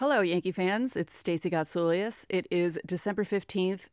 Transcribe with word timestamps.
Hello, 0.00 0.22
Yankee 0.22 0.50
fans. 0.50 0.96
It's 0.96 1.14
Stacey 1.14 1.50
Gotsulias. 1.50 2.24
It 2.30 2.46
is 2.50 2.78
December 2.86 3.22
15th, 3.22 3.88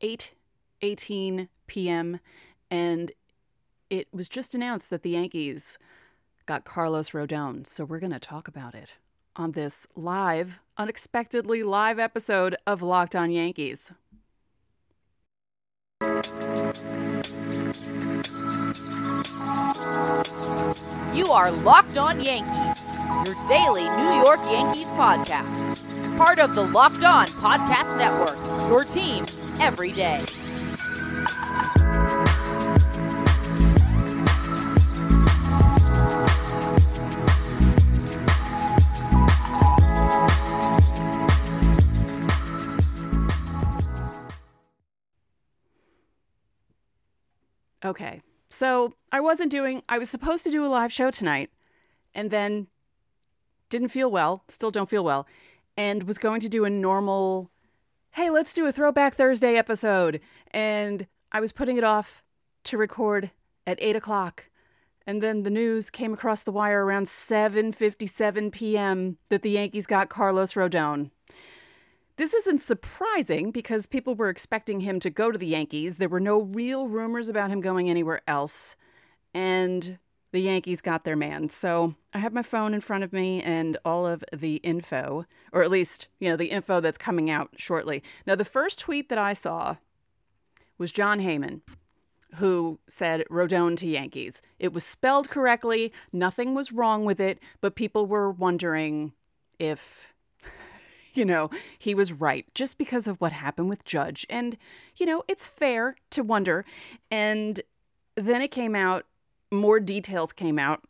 8 0.00 0.34
18 0.82 1.48
p.m., 1.68 2.18
and 2.72 3.12
it 3.88 4.08
was 4.12 4.28
just 4.28 4.56
announced 4.56 4.90
that 4.90 5.04
the 5.04 5.10
Yankees 5.10 5.78
got 6.46 6.64
Carlos 6.64 7.10
Rodon. 7.10 7.64
So 7.64 7.84
we're 7.84 8.00
going 8.00 8.10
to 8.10 8.18
talk 8.18 8.48
about 8.48 8.74
it 8.74 8.94
on 9.36 9.52
this 9.52 9.86
live, 9.94 10.58
unexpectedly 10.76 11.62
live 11.62 12.00
episode 12.00 12.56
of 12.66 12.82
Locked 12.82 13.14
On 13.14 13.30
Yankees. 13.30 13.92
You 21.14 21.28
are 21.28 21.52
Locked 21.52 21.96
On 21.96 22.20
Yankees, 22.20 22.73
your 23.24 23.34
daily 23.46 23.88
New 23.96 24.24
York 24.24 24.44
Yankees 24.46 24.90
podcast. 24.90 25.84
Part 26.16 26.38
of 26.38 26.54
the 26.54 26.62
Locked 26.62 27.04
On 27.04 27.26
Podcast 27.26 27.96
Network, 27.98 28.68
your 28.68 28.84
team 28.84 29.24
every 29.60 29.92
day. 29.92 30.24
Okay. 47.84 48.22
So 48.48 48.94
I 49.12 49.20
wasn't 49.20 49.50
doing, 49.50 49.82
I 49.88 49.98
was 49.98 50.08
supposed 50.08 50.44
to 50.44 50.50
do 50.50 50.64
a 50.64 50.68
live 50.68 50.92
show 50.92 51.10
tonight 51.10 51.50
and 52.14 52.30
then 52.30 52.68
didn't 53.74 53.88
feel 53.88 54.08
well, 54.08 54.44
still 54.46 54.70
don't 54.70 54.88
feel 54.88 55.02
well, 55.02 55.26
and 55.76 56.04
was 56.04 56.16
going 56.16 56.40
to 56.40 56.48
do 56.48 56.64
a 56.64 56.70
normal, 56.70 57.50
hey, 58.12 58.30
let's 58.30 58.54
do 58.54 58.66
a 58.66 58.72
Throwback 58.72 59.14
Thursday 59.14 59.56
episode. 59.56 60.20
And 60.52 61.08
I 61.32 61.40
was 61.40 61.50
putting 61.50 61.76
it 61.76 61.82
off 61.82 62.22
to 62.64 62.78
record 62.78 63.32
at 63.66 63.82
8 63.82 63.96
o'clock. 63.96 64.48
And 65.08 65.20
then 65.20 65.42
the 65.42 65.50
news 65.50 65.90
came 65.90 66.14
across 66.14 66.42
the 66.42 66.52
wire 66.52 66.84
around 66.84 67.06
7:57 67.06 68.52
p.m. 68.52 69.18
that 69.28 69.42
the 69.42 69.50
Yankees 69.50 69.88
got 69.88 70.08
Carlos 70.08 70.54
Rodon. 70.54 71.10
This 72.16 72.32
isn't 72.32 72.60
surprising 72.60 73.50
because 73.50 73.86
people 73.86 74.14
were 74.14 74.28
expecting 74.28 74.80
him 74.80 75.00
to 75.00 75.10
go 75.10 75.32
to 75.32 75.36
the 75.36 75.48
Yankees. 75.48 75.96
There 75.96 76.08
were 76.08 76.20
no 76.20 76.42
real 76.42 76.86
rumors 76.86 77.28
about 77.28 77.50
him 77.50 77.60
going 77.60 77.90
anywhere 77.90 78.22
else. 78.28 78.76
And 79.34 79.98
the 80.34 80.40
Yankees 80.40 80.80
got 80.80 81.04
their 81.04 81.14
man. 81.14 81.48
So 81.48 81.94
I 82.12 82.18
have 82.18 82.32
my 82.32 82.42
phone 82.42 82.74
in 82.74 82.80
front 82.80 83.04
of 83.04 83.12
me 83.12 83.40
and 83.40 83.76
all 83.84 84.04
of 84.04 84.24
the 84.32 84.56
info, 84.56 85.26
or 85.52 85.62
at 85.62 85.70
least, 85.70 86.08
you 86.18 86.28
know, 86.28 86.36
the 86.36 86.50
info 86.50 86.80
that's 86.80 86.98
coming 86.98 87.30
out 87.30 87.50
shortly. 87.56 88.02
Now, 88.26 88.34
the 88.34 88.44
first 88.44 88.80
tweet 88.80 89.10
that 89.10 89.16
I 89.18 89.32
saw 89.32 89.76
was 90.76 90.90
Jon 90.90 91.20
Heyman, 91.20 91.60
who 92.34 92.80
said 92.88 93.22
Rodon 93.30 93.76
to 93.76 93.86
Yankees. 93.86 94.42
It 94.58 94.72
was 94.72 94.82
spelled 94.82 95.30
correctly, 95.30 95.92
nothing 96.12 96.52
was 96.52 96.72
wrong 96.72 97.04
with 97.04 97.20
it, 97.20 97.38
but 97.60 97.76
people 97.76 98.06
were 98.06 98.32
wondering 98.32 99.12
if 99.60 100.12
you 101.14 101.24
know, 101.24 101.48
he 101.78 101.94
was 101.94 102.12
right 102.12 102.44
just 102.54 102.76
because 102.76 103.06
of 103.06 103.20
what 103.20 103.30
happened 103.30 103.68
with 103.68 103.84
Judge. 103.84 104.26
And, 104.28 104.56
you 104.96 105.06
know, 105.06 105.22
it's 105.28 105.48
fair 105.48 105.94
to 106.10 106.24
wonder. 106.24 106.64
And 107.08 107.60
then 108.16 108.42
it 108.42 108.50
came 108.50 108.74
out, 108.74 109.06
more 109.54 109.80
details 109.80 110.32
came 110.32 110.58
out 110.58 110.84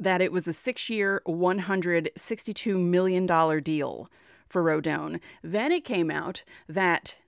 that 0.00 0.20
it 0.20 0.32
was 0.32 0.46
a 0.46 0.52
six 0.52 0.88
year, 0.88 1.22
$162 1.26 2.80
million 2.80 3.26
deal 3.62 4.10
for 4.48 4.62
Rodon. 4.62 5.20
Then 5.42 5.72
it 5.72 5.84
came 5.84 6.10
out 6.10 6.44
that 6.68 7.18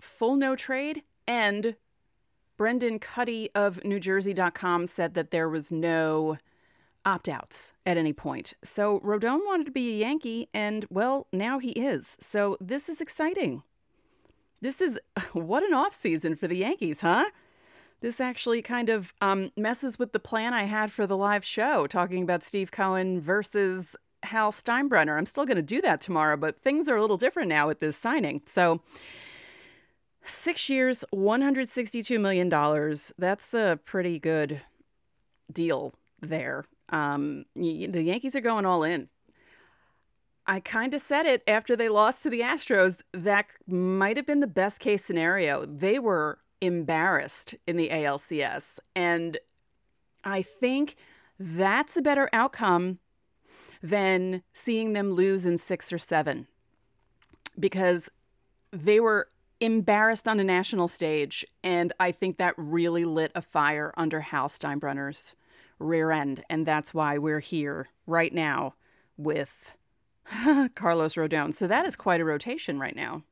full 0.00 0.36
no 0.36 0.56
trade 0.56 1.02
and 1.26 1.76
Brendan 2.56 2.98
Kuty 2.98 3.48
of 3.54 3.80
NewJersey.com 3.82 4.86
said 4.86 5.14
that 5.14 5.30
there 5.30 5.48
was 5.48 5.70
no 5.70 6.38
opt 7.04 7.28
outs 7.28 7.72
at 7.84 7.96
any 7.96 8.12
point. 8.12 8.54
So 8.64 9.00
Rodon 9.00 9.40
wanted 9.46 9.66
to 9.66 9.72
be 9.72 9.94
a 9.94 10.06
Yankee, 10.06 10.48
and 10.54 10.86
well, 10.90 11.26
now 11.32 11.58
he 11.58 11.70
is. 11.70 12.16
So 12.20 12.56
this 12.60 12.88
is 12.88 13.00
exciting. 13.00 13.62
This 14.60 14.80
is 14.80 14.98
what 15.32 15.62
an 15.62 15.74
off 15.74 15.94
season 15.94 16.34
for 16.34 16.48
the 16.48 16.56
Yankees, 16.56 17.02
huh? 17.02 17.26
This 18.00 18.20
actually 18.20 18.62
kind 18.62 18.88
of 18.88 19.14
um, 19.20 19.50
messes 19.56 19.98
with 19.98 20.12
the 20.12 20.18
plan 20.18 20.52
I 20.52 20.64
had 20.64 20.92
for 20.92 21.06
the 21.06 21.16
live 21.16 21.44
show, 21.44 21.86
talking 21.86 22.22
about 22.22 22.42
Steve 22.42 22.70
Cohen 22.70 23.20
versus 23.20 23.96
Hal 24.22 24.52
Steinbrenner. 24.52 25.16
I'm 25.16 25.26
still 25.26 25.46
going 25.46 25.56
to 25.56 25.62
do 25.62 25.80
that 25.80 26.00
tomorrow, 26.00 26.36
but 26.36 26.60
things 26.60 26.88
are 26.88 26.96
a 26.96 27.00
little 27.00 27.16
different 27.16 27.48
now 27.48 27.66
with 27.66 27.80
this 27.80 27.96
signing. 27.96 28.42
So, 28.44 28.82
six 30.24 30.68
years, 30.68 31.04
$162 31.14 32.20
million. 32.20 32.48
That's 33.18 33.54
a 33.54 33.78
pretty 33.84 34.18
good 34.18 34.60
deal 35.50 35.94
there. 36.20 36.64
Um, 36.90 37.46
the 37.54 38.02
Yankees 38.02 38.36
are 38.36 38.40
going 38.40 38.66
all 38.66 38.82
in. 38.84 39.08
I 40.46 40.60
kind 40.60 40.94
of 40.94 41.00
said 41.00 41.26
it 41.26 41.42
after 41.48 41.74
they 41.74 41.88
lost 41.88 42.22
to 42.22 42.30
the 42.30 42.40
Astros. 42.40 43.02
That 43.12 43.46
might 43.66 44.16
have 44.16 44.26
been 44.26 44.40
the 44.40 44.46
best 44.46 44.80
case 44.80 45.04
scenario. 45.04 45.66
They 45.66 45.98
were 45.98 46.38
embarrassed 46.66 47.54
in 47.66 47.76
the 47.76 47.88
ALCS. 47.88 48.78
And 48.94 49.38
I 50.24 50.42
think 50.42 50.96
that's 51.38 51.96
a 51.96 52.02
better 52.02 52.28
outcome 52.32 52.98
than 53.82 54.42
seeing 54.52 54.92
them 54.92 55.12
lose 55.12 55.46
in 55.46 55.58
six 55.58 55.92
or 55.92 55.98
seven 55.98 56.46
because 57.58 58.10
they 58.72 59.00
were 59.00 59.28
embarrassed 59.60 60.28
on 60.28 60.40
a 60.40 60.44
national 60.44 60.88
stage. 60.88 61.46
And 61.62 61.92
I 62.00 62.12
think 62.12 62.38
that 62.38 62.54
really 62.56 63.04
lit 63.04 63.32
a 63.34 63.42
fire 63.42 63.92
under 63.96 64.20
Hal 64.20 64.48
Steinbrenner's 64.48 65.34
rear 65.78 66.10
end. 66.10 66.44
And 66.50 66.66
that's 66.66 66.92
why 66.92 67.18
we're 67.18 67.40
here 67.40 67.88
right 68.06 68.32
now 68.32 68.74
with 69.16 69.74
Carlos 70.74 71.14
Rodon. 71.14 71.54
So 71.54 71.66
that 71.66 71.86
is 71.86 71.96
quite 71.96 72.20
a 72.20 72.24
rotation 72.24 72.78
right 72.78 72.96
now. 72.96 73.22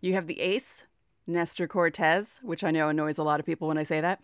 You 0.00 0.14
have 0.14 0.26
the 0.26 0.40
ace, 0.40 0.84
Nestor 1.26 1.66
Cortes, 1.66 2.40
which 2.42 2.64
I 2.64 2.70
know 2.70 2.88
annoys 2.88 3.18
a 3.18 3.22
lot 3.22 3.40
of 3.40 3.46
people 3.46 3.68
when 3.68 3.78
I 3.78 3.82
say 3.82 4.00
that. 4.00 4.20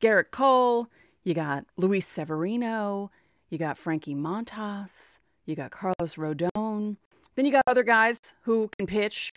Gerrit 0.00 0.30
Cole, 0.30 0.88
you 1.24 1.34
got 1.34 1.64
Luis 1.76 2.06
Severino, 2.06 3.10
you 3.50 3.58
got 3.58 3.78
Frankie 3.78 4.14
Montas, 4.14 5.18
you 5.44 5.54
got 5.54 5.70
Carlos 5.70 6.14
Rodon. 6.16 6.96
Then 7.34 7.44
you 7.44 7.52
got 7.52 7.64
other 7.66 7.82
guys 7.82 8.18
who 8.42 8.70
can 8.78 8.86
pitch 8.86 9.32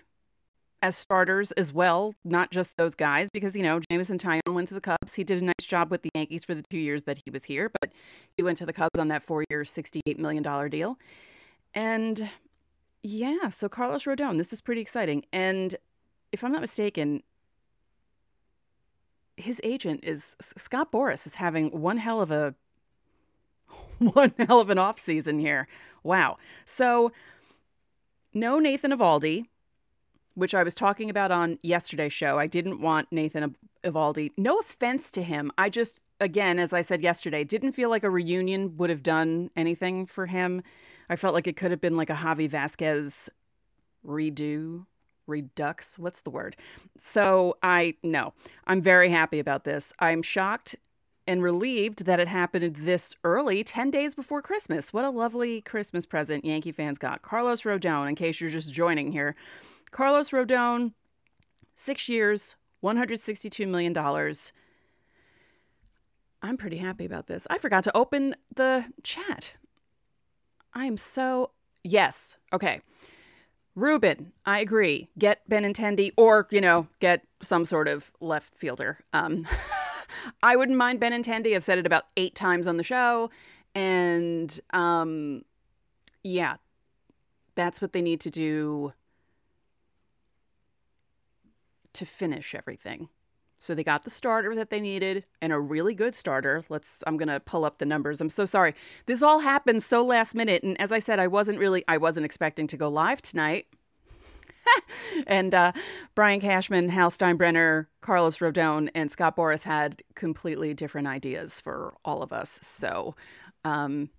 as 0.82 0.96
starters 0.96 1.52
as 1.54 1.74
well, 1.74 2.16
not 2.24 2.52
just 2.52 2.78
those 2.78 2.96
guys, 2.96 3.30
because, 3.34 3.56
you 3.56 3.64
know, 3.64 3.82
Jameson 3.92 4.18
Taillon 4.18 4.54
went 4.54 4.68
to 4.70 4.74
the 4.74 4.82
Cubs. 4.82 5.16
He 5.16 5.24
did 5.24 5.42
a 5.42 5.46
nice 5.46 5.66
job 5.66 5.92
with 5.92 6.04
the 6.04 6.10
Yankees 6.16 6.46
for 6.46 6.56
the 6.56 6.64
two 6.70 6.78
years 6.78 7.04
that 7.04 7.20
he 7.26 7.32
was 7.32 7.44
here, 7.44 7.70
but 7.82 7.92
he 8.38 8.44
went 8.44 8.58
to 8.60 8.66
the 8.66 8.74
Cubs 8.74 8.98
on 8.98 9.10
that 9.10 9.24
four 9.24 9.44
year, 9.50 9.64
$68 9.64 10.18
million 10.18 10.70
deal. 10.70 10.98
And 11.74 12.30
yeah, 13.04 13.50
so 13.50 13.68
Carlos 13.68 14.06
Rodon, 14.06 14.38
this 14.38 14.54
is 14.54 14.62
pretty 14.62 14.82
exciting. 14.82 15.26
And 15.34 15.76
if 16.32 16.44
I'm 16.44 16.52
not 16.52 16.62
mistaken, 16.62 17.24
his 19.36 19.62
agent 19.64 20.04
is 20.04 20.36
Scott 20.42 20.92
Boras 20.92 21.26
is 21.26 21.36
having 21.36 21.82
one 21.82 21.98
hell 21.98 22.22
of 22.22 22.32
a 22.32 22.56
one 24.00 24.34
hell 24.38 24.60
of 24.60 24.70
an 24.70 24.78
off 24.78 25.00
season 25.00 25.40
here. 25.40 25.68
Wow. 26.04 26.38
So 26.66 27.12
no 28.34 28.60
Nathan 28.60 28.92
Eovaldi, 28.92 29.46
which 30.36 30.54
I 30.54 30.64
was 30.64 30.76
talking 30.76 31.10
about 31.10 31.32
on 31.32 31.60
yesterday's 31.62 32.14
show. 32.14 32.38
I 32.38 32.48
didn't 32.48 32.82
want 32.82 33.12
Nathan 33.12 33.56
Eovaldi. 33.84 34.32
No 34.38 34.58
offense 34.60 35.12
to 35.12 35.24
him. 35.24 35.52
I 35.58 35.70
just, 35.70 36.00
again, 36.20 36.60
as 36.60 36.74
I 36.74 36.82
said 36.82 37.02
yesterday, 37.02 37.44
didn't 37.44 37.74
feel 37.74 37.90
like 37.90 38.04
a 38.04 38.10
reunion 38.10 38.78
would 38.78 38.90
have 38.90 39.04
done 39.04 39.50
anything 39.56 40.06
for 40.06 40.28
him. 40.28 40.64
I 41.10 41.16
felt 41.16 41.34
like 41.34 41.48
it 41.48 41.58
could 41.58 41.72
have 41.72 41.82
been 41.82 41.98
like 41.98 42.10
a 42.10 42.16
Javi 42.16 42.50
Vazquez 42.50 43.30
redo, 44.06 44.86
redux. 45.30 45.98
What's 45.98 46.22
the 46.22 46.30
word? 46.30 46.56
So 46.98 47.58
I, 47.64 47.96
no, 48.04 48.34
I'm 48.68 48.82
very 48.82 49.10
happy 49.10 49.40
about 49.40 49.64
this. 49.64 49.94
I'm 50.00 50.22
shocked 50.22 50.76
and 51.28 51.44
relieved 51.44 52.06
that 52.06 52.20
it 52.20 52.28
happened 52.28 52.76
this 52.76 53.16
early, 53.24 53.64
10 53.64 53.92
days 53.92 54.16
before 54.16 54.42
Christmas. 54.42 54.92
What 54.92 55.06
a 55.06 55.12
lovely 55.12 55.62
Christmas 55.62 56.06
present 56.06 56.44
Yankee 56.44 56.72
fans 56.72 56.98
got. 56.98 57.22
Carlos 57.22 57.62
Rodon, 57.62 58.10
in 58.10 58.16
case 58.16 58.42
you're 58.42 58.50
just 58.50 58.74
joining 58.74 59.12
here. 59.12 59.36
Carlos 59.92 60.32
Rodon, 60.32 60.94
six 61.76 62.10
years, 62.10 62.56
$162 62.84 63.68
million. 63.68 63.96
I'm 66.42 66.58
pretty 66.58 66.78
happy 66.78 67.06
about 67.06 67.28
this. 67.28 67.46
I 67.50 67.58
forgot 67.58 67.84
to 67.84 67.96
open 67.96 68.36
the 68.56 68.86
chat. 69.04 69.54
I 70.74 70.86
am 70.86 70.98
so. 70.98 71.52
Yes. 71.84 72.38
Okay. 72.54 72.82
Ruben, 73.80 74.34
I 74.46 74.60
agree. 74.60 75.10
Get 75.18 75.48
Benintendi 75.50 76.12
or, 76.18 76.48
you 76.52 76.62
know, 76.62 76.88
get 77.00 77.26
some 77.42 77.66
sort 77.66 77.88
of 77.88 78.12
left 78.20 78.54
fielder. 78.56 79.00
Um, 79.14 79.48
I 80.44 80.56
wouldn't 80.56 80.78
mind 80.78 81.00
Benintendi. 81.00 81.56
I've 81.56 81.64
said 81.64 81.78
it 81.78 81.86
about 81.86 82.06
eight 82.18 82.36
times 82.36 82.68
on 82.68 82.78
the 82.78 82.84
show. 82.84 83.30
And 83.76 84.60
um, 84.72 85.44
yeah, 86.24 86.56
that's 87.56 87.82
what 87.82 87.94
they 87.94 88.02
need 88.02 88.20
to 88.22 88.30
do 88.30 88.94
to 91.94 92.06
finish 92.06 92.54
everything. 92.54 93.10
So 93.60 93.76
they 93.76 93.84
got 93.84 94.04
the 94.04 94.10
starter 94.10 94.56
that 94.56 94.70
they 94.70 94.80
needed 94.80 95.26
and 95.42 95.52
a 95.52 95.60
really 95.60 95.94
good 95.94 96.16
starter. 96.16 96.64
Let's 96.70 97.04
I'm 97.06 97.18
going 97.18 97.28
to 97.28 97.42
pull 97.42 97.66
up 97.66 97.78
the 97.78 97.86
numbers. 97.86 98.22
I'm 98.22 98.30
so 98.30 98.46
sorry. 98.46 98.74
This 99.06 99.22
all 99.22 99.40
happened 99.40 99.84
so 99.84 100.04
last 100.04 100.34
minute 100.34 100.64
and 100.64 100.80
as 100.80 100.94
I 100.94 101.00
said 101.00 101.20
I 101.20 101.28
wasn't 101.28 101.60
really 101.60 101.84
I 101.88 101.98
wasn't 101.98 102.26
expecting 102.26 102.68
to 102.68 102.78
go 102.78 102.88
live 102.88 103.22
tonight. 103.22 103.68
and 105.28 105.54
uh, 105.54 105.72
Brian 106.16 106.40
Cashman, 106.40 106.90
Hal 106.90 107.10
Steinbrenner, 107.10 107.88
Carlos 108.02 108.38
Rodon, 108.38 108.90
and 108.94 109.12
Scott 109.12 109.36
Boras 109.36 109.64
had 109.64 110.02
completely 110.16 110.74
different 110.74 111.08
ideas 111.08 111.60
for 111.60 111.96
all 112.06 112.22
of 112.22 112.32
us. 112.34 112.60
So, 112.62 113.16
um, 113.64 114.10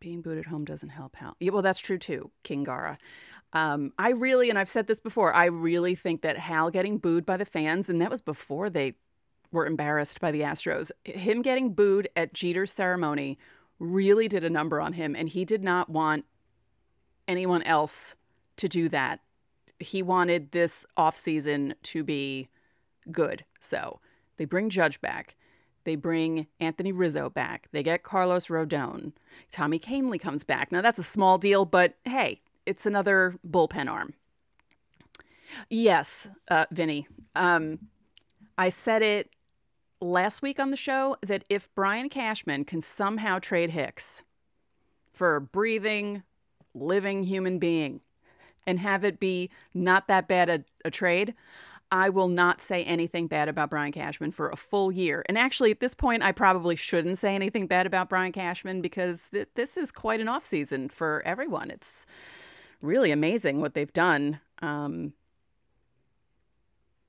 being 0.00 0.20
booed 0.20 0.38
at 0.38 0.46
home 0.46 0.64
doesn't 0.64 0.90
help 0.90 1.16
Hal. 1.16 1.36
Yeah, 1.40 1.52
well, 1.52 1.62
that's 1.62 1.80
true 1.80 1.98
too, 1.98 2.30
King 2.42 2.64
Gara. 2.64 2.98
Um, 3.54 3.92
I 3.98 4.10
really, 4.10 4.50
and 4.50 4.58
I've 4.58 4.68
said 4.68 4.86
this 4.86 5.00
before, 5.00 5.32
I 5.32 5.46
really 5.46 5.94
think 5.94 6.22
that 6.22 6.36
Hal 6.36 6.70
getting 6.70 6.98
booed 6.98 7.24
by 7.24 7.36
the 7.36 7.44
fans, 7.44 7.88
and 7.88 8.00
that 8.00 8.10
was 8.10 8.20
before 8.20 8.68
they 8.68 8.94
were 9.52 9.64
embarrassed 9.64 10.20
by 10.20 10.32
the 10.32 10.40
Astros, 10.40 10.90
him 11.04 11.40
getting 11.40 11.72
booed 11.72 12.08
at 12.16 12.34
Jeter's 12.34 12.72
ceremony 12.72 13.38
really 13.78 14.28
did 14.28 14.44
a 14.44 14.50
number 14.50 14.80
on 14.80 14.92
him, 14.92 15.14
and 15.16 15.28
he 15.28 15.44
did 15.44 15.62
not 15.62 15.88
want 15.88 16.24
anyone 17.28 17.62
else 17.62 18.16
to 18.56 18.68
do 18.68 18.88
that. 18.90 19.20
He 19.84 20.02
wanted 20.02 20.50
this 20.52 20.86
offseason 20.96 21.74
to 21.84 22.02
be 22.02 22.48
good. 23.12 23.44
So 23.60 24.00
they 24.36 24.44
bring 24.44 24.70
Judge 24.70 25.00
back. 25.00 25.36
They 25.84 25.96
bring 25.96 26.46
Anthony 26.60 26.92
Rizzo 26.92 27.28
back. 27.28 27.68
They 27.72 27.82
get 27.82 28.02
Carlos 28.02 28.46
Rodon. 28.46 29.12
Tommy 29.50 29.78
Kahnle 29.78 30.18
comes 30.18 30.42
back. 30.42 30.72
Now, 30.72 30.80
that's 30.80 30.98
a 30.98 31.02
small 31.02 31.36
deal, 31.36 31.66
but 31.66 31.94
hey, 32.04 32.38
it's 32.64 32.86
another 32.86 33.38
bullpen 33.46 33.90
arm. 33.90 34.14
Yes, 35.68 36.28
uh, 36.48 36.64
Vinny. 36.70 37.06
Um, 37.36 37.78
I 38.56 38.70
said 38.70 39.02
it 39.02 39.30
last 40.00 40.40
week 40.40 40.58
on 40.58 40.70
the 40.70 40.76
show 40.76 41.16
that 41.22 41.44
if 41.50 41.72
Brian 41.74 42.08
Cashman 42.08 42.64
can 42.64 42.80
somehow 42.80 43.38
trade 43.38 43.70
Hicks 43.70 44.24
for 45.12 45.36
a 45.36 45.40
breathing, 45.40 46.22
living 46.72 47.24
human 47.24 47.58
being 47.58 48.00
and 48.66 48.78
have 48.78 49.04
it 49.04 49.20
be 49.20 49.50
not 49.72 50.08
that 50.08 50.28
bad 50.28 50.48
a, 50.48 50.64
a 50.84 50.90
trade, 50.90 51.34
I 51.90 52.08
will 52.08 52.28
not 52.28 52.60
say 52.60 52.82
anything 52.84 53.26
bad 53.26 53.48
about 53.48 53.70
Brian 53.70 53.92
Cashman 53.92 54.32
for 54.32 54.48
a 54.50 54.56
full 54.56 54.90
year. 54.90 55.24
And 55.28 55.38
actually, 55.38 55.70
at 55.70 55.80
this 55.80 55.94
point, 55.94 56.22
I 56.22 56.32
probably 56.32 56.76
shouldn't 56.76 57.18
say 57.18 57.34
anything 57.34 57.66
bad 57.66 57.86
about 57.86 58.08
Brian 58.08 58.32
Cashman 58.32 58.80
because 58.80 59.28
th- 59.28 59.48
this 59.54 59.76
is 59.76 59.92
quite 59.92 60.20
an 60.20 60.28
off 60.28 60.44
season 60.44 60.88
for 60.88 61.22
everyone. 61.24 61.70
It's 61.70 62.06
really 62.80 63.12
amazing 63.12 63.60
what 63.60 63.74
they've 63.74 63.92
done. 63.92 64.40
Um, 64.60 65.12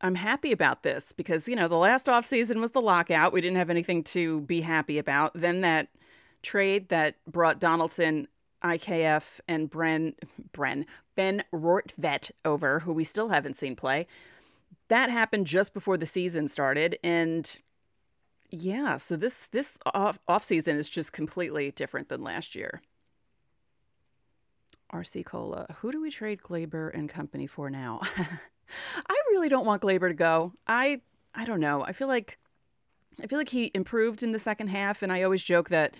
I'm 0.01 0.15
happy 0.15 0.51
about 0.51 0.83
this 0.83 1.13
because, 1.13 1.47
you 1.47 1.55
know, 1.55 1.67
the 1.67 1.77
last 1.77 2.05
offseason 2.05 2.59
was 2.61 2.71
the 2.71 2.81
lockout. 2.81 3.33
We 3.33 3.41
didn't 3.41 3.57
have 3.57 3.69
anything 3.69 4.03
to 4.03 4.41
be 4.41 4.61
happy 4.61 4.99
about. 4.99 5.31
Then 5.33 5.61
that 5.61 5.87
trade 6.43 6.89
that 6.89 7.15
brought 7.25 7.59
Donaldson, 7.59 8.27
IKF, 8.65 9.39
and 9.47 9.69
Bren, 9.69 10.15
Bren, 10.51 10.85
Ben 11.15 11.43
Rortvedt 11.53 12.31
over, 12.43 12.79
who 12.79 12.93
we 12.93 13.03
still 13.03 13.29
haven't 13.29 13.55
seen 13.55 13.75
play. 13.75 14.07
That 14.87 15.09
happened 15.09 15.45
just 15.47 15.73
before 15.73 15.97
the 15.97 16.05
season 16.05 16.47
started. 16.47 16.97
And 17.03 17.57
yeah, 18.49 18.97
so 18.97 19.15
this 19.15 19.47
this 19.47 19.77
off, 19.93 20.19
off 20.27 20.43
season 20.43 20.77
is 20.77 20.89
just 20.89 21.13
completely 21.13 21.71
different 21.71 22.09
than 22.09 22.23
last 22.23 22.55
year. 22.55 22.81
RC 24.91 25.25
Cola. 25.25 25.67
Who 25.79 25.91
do 25.91 26.01
we 26.01 26.09
trade 26.09 26.41
Gleyber 26.41 26.93
and 26.93 27.09
company 27.09 27.47
for 27.47 27.69
now? 27.69 27.99
I 29.09 29.15
really 29.29 29.49
don't 29.49 29.65
want 29.65 29.81
Gleyber 29.81 30.09
to 30.09 30.13
go. 30.15 30.53
I 30.67 31.01
I 31.33 31.45
don't 31.45 31.59
know. 31.59 31.83
I 31.83 31.91
feel 31.91 32.07
like 32.07 32.39
I 33.21 33.27
feel 33.27 33.37
like 33.37 33.49
he 33.49 33.71
improved 33.73 34.23
in 34.23 34.31
the 34.31 34.39
second 34.39 34.67
half, 34.69 35.03
and 35.03 35.11
I 35.11 35.23
always 35.23 35.43
joke 35.43 35.69
that 35.69 35.95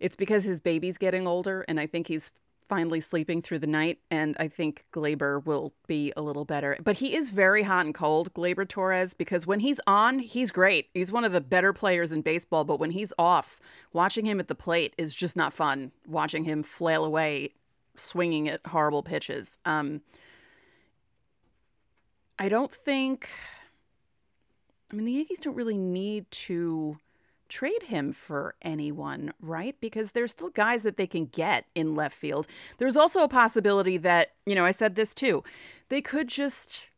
it's 0.00 0.16
because 0.16 0.44
his 0.44 0.60
baby's 0.60 0.98
getting 0.98 1.26
older, 1.26 1.64
and 1.68 1.78
I 1.80 1.86
think 1.86 2.08
he's 2.08 2.30
finally 2.68 3.00
sleeping 3.00 3.42
through 3.42 3.60
the 3.60 3.66
night, 3.66 3.98
and 4.10 4.36
I 4.38 4.48
think 4.48 4.84
Gleyber 4.92 5.44
will 5.44 5.72
be 5.86 6.12
a 6.16 6.22
little 6.22 6.44
better. 6.44 6.76
But 6.82 6.96
he 6.96 7.14
is 7.14 7.30
very 7.30 7.62
hot 7.62 7.86
and 7.86 7.94
cold, 7.94 8.32
Gleyber 8.34 8.68
Torres, 8.68 9.14
because 9.14 9.46
when 9.46 9.60
he's 9.60 9.80
on, 9.86 10.18
he's 10.18 10.50
great. 10.50 10.88
He's 10.94 11.12
one 11.12 11.24
of 11.24 11.32
the 11.32 11.40
better 11.40 11.72
players 11.72 12.12
in 12.12 12.22
baseball, 12.22 12.64
but 12.64 12.80
when 12.80 12.90
he's 12.90 13.12
off, 13.18 13.60
watching 13.92 14.24
him 14.24 14.40
at 14.40 14.48
the 14.48 14.54
plate 14.54 14.94
is 14.98 15.14
just 15.14 15.36
not 15.36 15.52
fun. 15.52 15.92
Watching 16.06 16.44
him 16.44 16.62
flail 16.62 17.04
away 17.04 17.52
swinging 17.94 18.48
at 18.48 18.66
horrible 18.66 19.02
pitches. 19.02 19.58
Um, 19.64 20.02
I 22.38 22.48
don't 22.48 22.70
think. 22.70 23.28
I 24.92 24.96
mean, 24.96 25.06
the 25.06 25.12
Yankees 25.12 25.38
don't 25.38 25.56
really 25.56 25.78
need 25.78 26.30
to 26.30 26.98
trade 27.48 27.84
him 27.84 28.12
for 28.12 28.54
anyone, 28.62 29.32
right? 29.40 29.76
Because 29.80 30.12
there's 30.12 30.32
still 30.32 30.50
guys 30.50 30.82
that 30.82 30.96
they 30.96 31.06
can 31.06 31.26
get 31.26 31.66
in 31.74 31.94
left 31.94 32.16
field. 32.16 32.46
There's 32.78 32.96
also 32.96 33.22
a 33.22 33.28
possibility 33.28 33.96
that, 33.98 34.32
you 34.44 34.54
know, 34.54 34.64
I 34.64 34.70
said 34.70 34.94
this 34.94 35.14
too. 35.14 35.44
They 35.88 36.00
could 36.00 36.28
just 36.28 36.88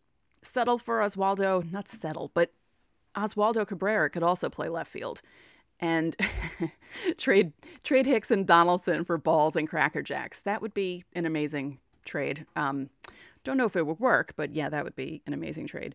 settle 0.42 0.78
for 0.78 1.00
Oswaldo, 1.00 1.70
not 1.70 1.88
settle, 1.88 2.30
but 2.34 2.52
Oswaldo 3.16 3.66
Cabrera 3.66 4.08
could 4.10 4.22
also 4.22 4.48
play 4.48 4.68
left 4.68 4.90
field 4.90 5.20
and 5.80 6.16
trade 7.16 7.52
trade 7.82 8.06
Hicks 8.06 8.30
and 8.30 8.46
Donaldson 8.46 9.04
for 9.04 9.18
balls 9.18 9.56
and 9.56 9.68
Cracker 9.68 10.02
Jacks. 10.02 10.40
That 10.40 10.62
would 10.62 10.74
be 10.74 11.04
an 11.14 11.26
amazing 11.26 11.78
trade. 12.04 12.46
Um, 12.56 12.90
don't 13.44 13.56
know 13.56 13.66
if 13.66 13.76
it 13.76 13.86
would 13.86 14.00
work, 14.00 14.34
but 14.36 14.54
yeah, 14.54 14.68
that 14.68 14.84
would 14.84 14.96
be 14.96 15.22
an 15.26 15.32
amazing 15.32 15.66
trade. 15.66 15.94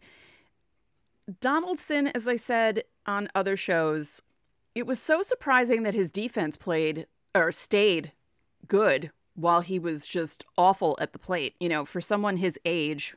Donaldson, 1.39 2.07
as 2.07 2.27
I 2.27 2.35
said 2.35 2.83
on 3.05 3.29
other 3.35 3.55
shows, 3.55 4.21
it 4.75 4.87
was 4.87 4.99
so 4.99 5.21
surprising 5.21 5.83
that 5.83 5.93
his 5.93 6.11
defense 6.11 6.57
played 6.57 7.07
or 7.35 7.51
stayed 7.51 8.11
good 8.67 9.11
while 9.35 9.61
he 9.61 9.79
was 9.79 10.05
just 10.07 10.45
awful 10.57 10.97
at 10.99 11.13
the 11.13 11.19
plate. 11.19 11.55
You 11.59 11.69
know, 11.69 11.85
for 11.85 12.01
someone 12.01 12.37
his 12.37 12.59
age, 12.65 13.15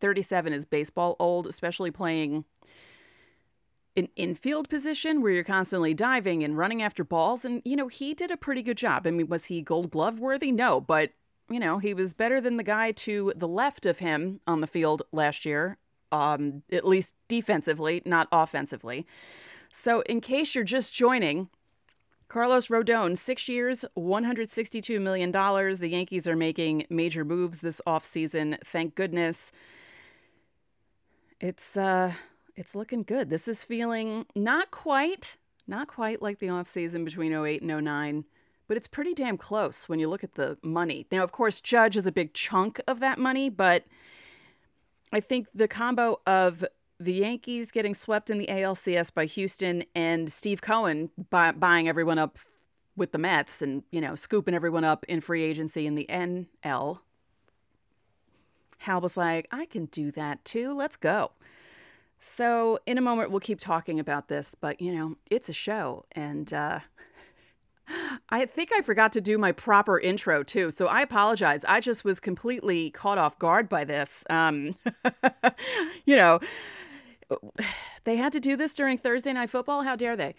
37 0.00 0.52
is 0.52 0.64
baseball 0.64 1.16
old, 1.18 1.46
especially 1.46 1.90
playing 1.90 2.44
an 3.96 4.08
infield 4.16 4.68
position 4.68 5.20
where 5.20 5.32
you're 5.32 5.44
constantly 5.44 5.94
diving 5.94 6.42
and 6.44 6.56
running 6.56 6.82
after 6.82 7.04
balls. 7.04 7.44
And, 7.44 7.60
you 7.64 7.76
know, 7.76 7.88
he 7.88 8.14
did 8.14 8.30
a 8.30 8.36
pretty 8.36 8.62
good 8.62 8.76
job. 8.76 9.06
I 9.06 9.10
mean, 9.10 9.28
was 9.28 9.46
he 9.46 9.62
gold 9.62 9.90
glove 9.90 10.18
worthy? 10.18 10.52
No, 10.52 10.80
but, 10.80 11.10
you 11.50 11.58
know, 11.58 11.78
he 11.78 11.92
was 11.92 12.14
better 12.14 12.40
than 12.40 12.56
the 12.56 12.62
guy 12.62 12.92
to 12.92 13.32
the 13.36 13.48
left 13.48 13.86
of 13.86 13.98
him 13.98 14.40
on 14.46 14.60
the 14.60 14.66
field 14.66 15.02
last 15.12 15.44
year, 15.44 15.76
um, 16.12 16.62
at 16.70 16.86
least 16.86 17.14
defensively, 17.28 18.00
not 18.06 18.28
offensively. 18.32 19.06
So, 19.72 20.00
in 20.02 20.20
case 20.20 20.54
you're 20.54 20.64
just 20.64 20.92
joining, 20.92 21.48
Carlos 22.30 22.68
Rodon, 22.68 23.18
six 23.18 23.48
years, 23.48 23.84
$162 23.98 25.00
million. 25.00 25.32
The 25.32 25.88
Yankees 25.88 26.28
are 26.28 26.36
making 26.36 26.86
major 26.88 27.24
moves 27.24 27.60
this 27.60 27.80
offseason. 27.88 28.56
Thank 28.64 28.94
goodness. 28.94 29.50
It's, 31.40 31.76
uh, 31.76 32.12
it's 32.54 32.76
looking 32.76 33.02
good. 33.02 33.30
This 33.30 33.48
is 33.48 33.64
feeling 33.64 34.26
not 34.36 34.70
quite, 34.70 35.38
not 35.66 35.88
quite 35.88 36.22
like 36.22 36.38
the 36.38 36.46
offseason 36.46 37.04
between 37.04 37.32
08 37.32 37.62
and 37.62 37.84
09, 37.84 38.24
but 38.68 38.76
it's 38.76 38.86
pretty 38.86 39.12
damn 39.12 39.36
close 39.36 39.88
when 39.88 39.98
you 39.98 40.08
look 40.08 40.22
at 40.22 40.34
the 40.34 40.56
money. 40.62 41.06
Now, 41.10 41.24
of 41.24 41.32
course, 41.32 41.60
Judge 41.60 41.96
is 41.96 42.06
a 42.06 42.12
big 42.12 42.32
chunk 42.32 42.80
of 42.86 43.00
that 43.00 43.18
money, 43.18 43.48
but 43.48 43.86
I 45.12 45.18
think 45.18 45.48
the 45.52 45.66
combo 45.66 46.20
of 46.28 46.64
the 47.00 47.14
Yankees 47.14 47.70
getting 47.70 47.94
swept 47.94 48.28
in 48.28 48.36
the 48.38 48.46
ALCS 48.46 49.12
by 49.12 49.24
Houston 49.24 49.84
and 49.94 50.30
Steve 50.30 50.60
Cohen 50.60 51.10
buy, 51.30 51.50
buying 51.50 51.88
everyone 51.88 52.18
up 52.18 52.38
with 52.94 53.12
the 53.12 53.18
Mets 53.18 53.62
and, 53.62 53.82
you 53.90 54.02
know, 54.02 54.14
scooping 54.14 54.54
everyone 54.54 54.84
up 54.84 55.06
in 55.08 55.22
free 55.22 55.42
agency 55.42 55.86
in 55.86 55.94
the 55.94 56.06
NL. 56.10 56.98
Hal 58.78 59.00
was 59.00 59.16
like, 59.16 59.48
I 59.50 59.64
can 59.64 59.86
do 59.86 60.10
that 60.12 60.44
too. 60.44 60.74
Let's 60.74 60.96
go. 60.96 61.32
So, 62.18 62.78
in 62.84 62.98
a 62.98 63.00
moment, 63.00 63.30
we'll 63.30 63.40
keep 63.40 63.60
talking 63.60 63.98
about 63.98 64.28
this, 64.28 64.54
but 64.54 64.78
you 64.78 64.94
know, 64.94 65.16
it's 65.30 65.48
a 65.48 65.54
show. 65.54 66.04
And 66.12 66.52
uh, 66.52 66.80
I 68.28 68.44
think 68.44 68.72
I 68.76 68.82
forgot 68.82 69.12
to 69.14 69.22
do 69.22 69.38
my 69.38 69.52
proper 69.52 69.98
intro 69.98 70.42
too. 70.42 70.70
So, 70.70 70.86
I 70.86 71.00
apologize. 71.00 71.64
I 71.64 71.80
just 71.80 72.04
was 72.04 72.20
completely 72.20 72.90
caught 72.90 73.16
off 73.16 73.38
guard 73.38 73.70
by 73.70 73.84
this. 73.84 74.22
Um, 74.28 74.74
you 76.04 76.14
know, 76.14 76.40
they 78.04 78.16
had 78.16 78.32
to 78.32 78.40
do 78.40 78.56
this 78.56 78.74
during 78.74 78.98
Thursday 78.98 79.32
Night 79.32 79.50
Football. 79.50 79.82
How 79.82 79.96
dare 79.96 80.16
they? 80.16 80.34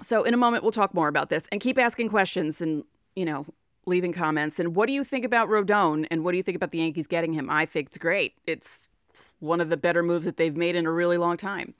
So, 0.00 0.24
in 0.24 0.34
a 0.34 0.36
moment, 0.36 0.62
we'll 0.62 0.72
talk 0.72 0.94
more 0.94 1.08
about 1.08 1.30
this 1.30 1.44
and 1.50 1.60
keep 1.60 1.78
asking 1.78 2.10
questions 2.10 2.60
and, 2.60 2.84
you 3.14 3.24
know, 3.24 3.46
leaving 3.86 4.12
comments. 4.12 4.58
And 4.58 4.74
what 4.76 4.86
do 4.86 4.92
you 4.92 5.04
think 5.04 5.24
about 5.24 5.48
Rodon? 5.48 6.06
And 6.10 6.24
what 6.24 6.32
do 6.32 6.36
you 6.36 6.42
think 6.42 6.56
about 6.56 6.70
the 6.70 6.78
Yankees 6.78 7.06
getting 7.06 7.32
him? 7.32 7.48
I 7.48 7.64
think 7.64 7.88
it's 7.88 7.98
great. 7.98 8.34
It's 8.46 8.88
one 9.38 9.60
of 9.60 9.68
the 9.68 9.76
better 9.76 10.02
moves 10.02 10.24
that 10.24 10.36
they've 10.36 10.56
made 10.56 10.76
in 10.76 10.86
a 10.86 10.92
really 10.92 11.18
long 11.18 11.36
time. 11.36 11.74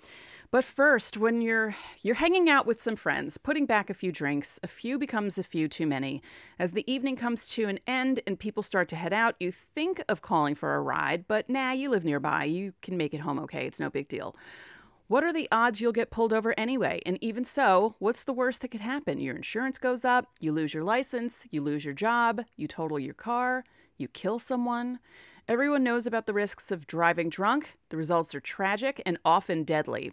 But 0.50 0.64
first, 0.64 1.16
when 1.16 1.40
you're 1.42 1.74
you're 2.02 2.14
hanging 2.14 2.48
out 2.48 2.66
with 2.66 2.80
some 2.80 2.96
friends, 2.96 3.36
putting 3.36 3.66
back 3.66 3.90
a 3.90 3.94
few 3.94 4.12
drinks, 4.12 4.60
a 4.62 4.68
few 4.68 4.98
becomes 4.98 5.38
a 5.38 5.42
few 5.42 5.68
too 5.68 5.86
many. 5.86 6.22
As 6.58 6.72
the 6.72 6.90
evening 6.90 7.16
comes 7.16 7.48
to 7.50 7.68
an 7.68 7.80
end 7.86 8.20
and 8.26 8.38
people 8.38 8.62
start 8.62 8.88
to 8.88 8.96
head 8.96 9.12
out, 9.12 9.34
you 9.40 9.50
think 9.50 10.02
of 10.08 10.22
calling 10.22 10.54
for 10.54 10.74
a 10.74 10.80
ride, 10.80 11.26
but 11.26 11.50
nah, 11.50 11.72
you 11.72 11.90
live 11.90 12.04
nearby. 12.04 12.44
You 12.44 12.74
can 12.80 12.96
make 12.96 13.12
it 13.12 13.20
home 13.20 13.38
okay. 13.40 13.66
It's 13.66 13.80
no 13.80 13.90
big 13.90 14.08
deal. 14.08 14.36
What 15.08 15.24
are 15.24 15.32
the 15.32 15.48
odds 15.52 15.80
you'll 15.80 15.92
get 15.92 16.10
pulled 16.10 16.32
over 16.32 16.54
anyway? 16.58 17.00
And 17.06 17.18
even 17.20 17.44
so, 17.44 17.94
what's 17.98 18.24
the 18.24 18.32
worst 18.32 18.60
that 18.62 18.72
could 18.72 18.80
happen? 18.80 19.20
Your 19.20 19.36
insurance 19.36 19.78
goes 19.78 20.04
up, 20.04 20.26
you 20.40 20.52
lose 20.52 20.74
your 20.74 20.82
license, 20.82 21.46
you 21.50 21.60
lose 21.60 21.84
your 21.84 21.94
job, 21.94 22.42
you 22.56 22.66
total 22.66 22.98
your 22.98 23.14
car, 23.14 23.64
you 23.98 24.08
kill 24.08 24.38
someone. 24.40 24.98
Everyone 25.48 25.84
knows 25.84 26.08
about 26.08 26.26
the 26.26 26.32
risks 26.32 26.72
of 26.72 26.88
driving 26.88 27.28
drunk. 27.28 27.76
The 27.90 27.96
results 27.96 28.34
are 28.34 28.40
tragic 28.40 29.00
and 29.06 29.16
often 29.24 29.62
deadly. 29.62 30.12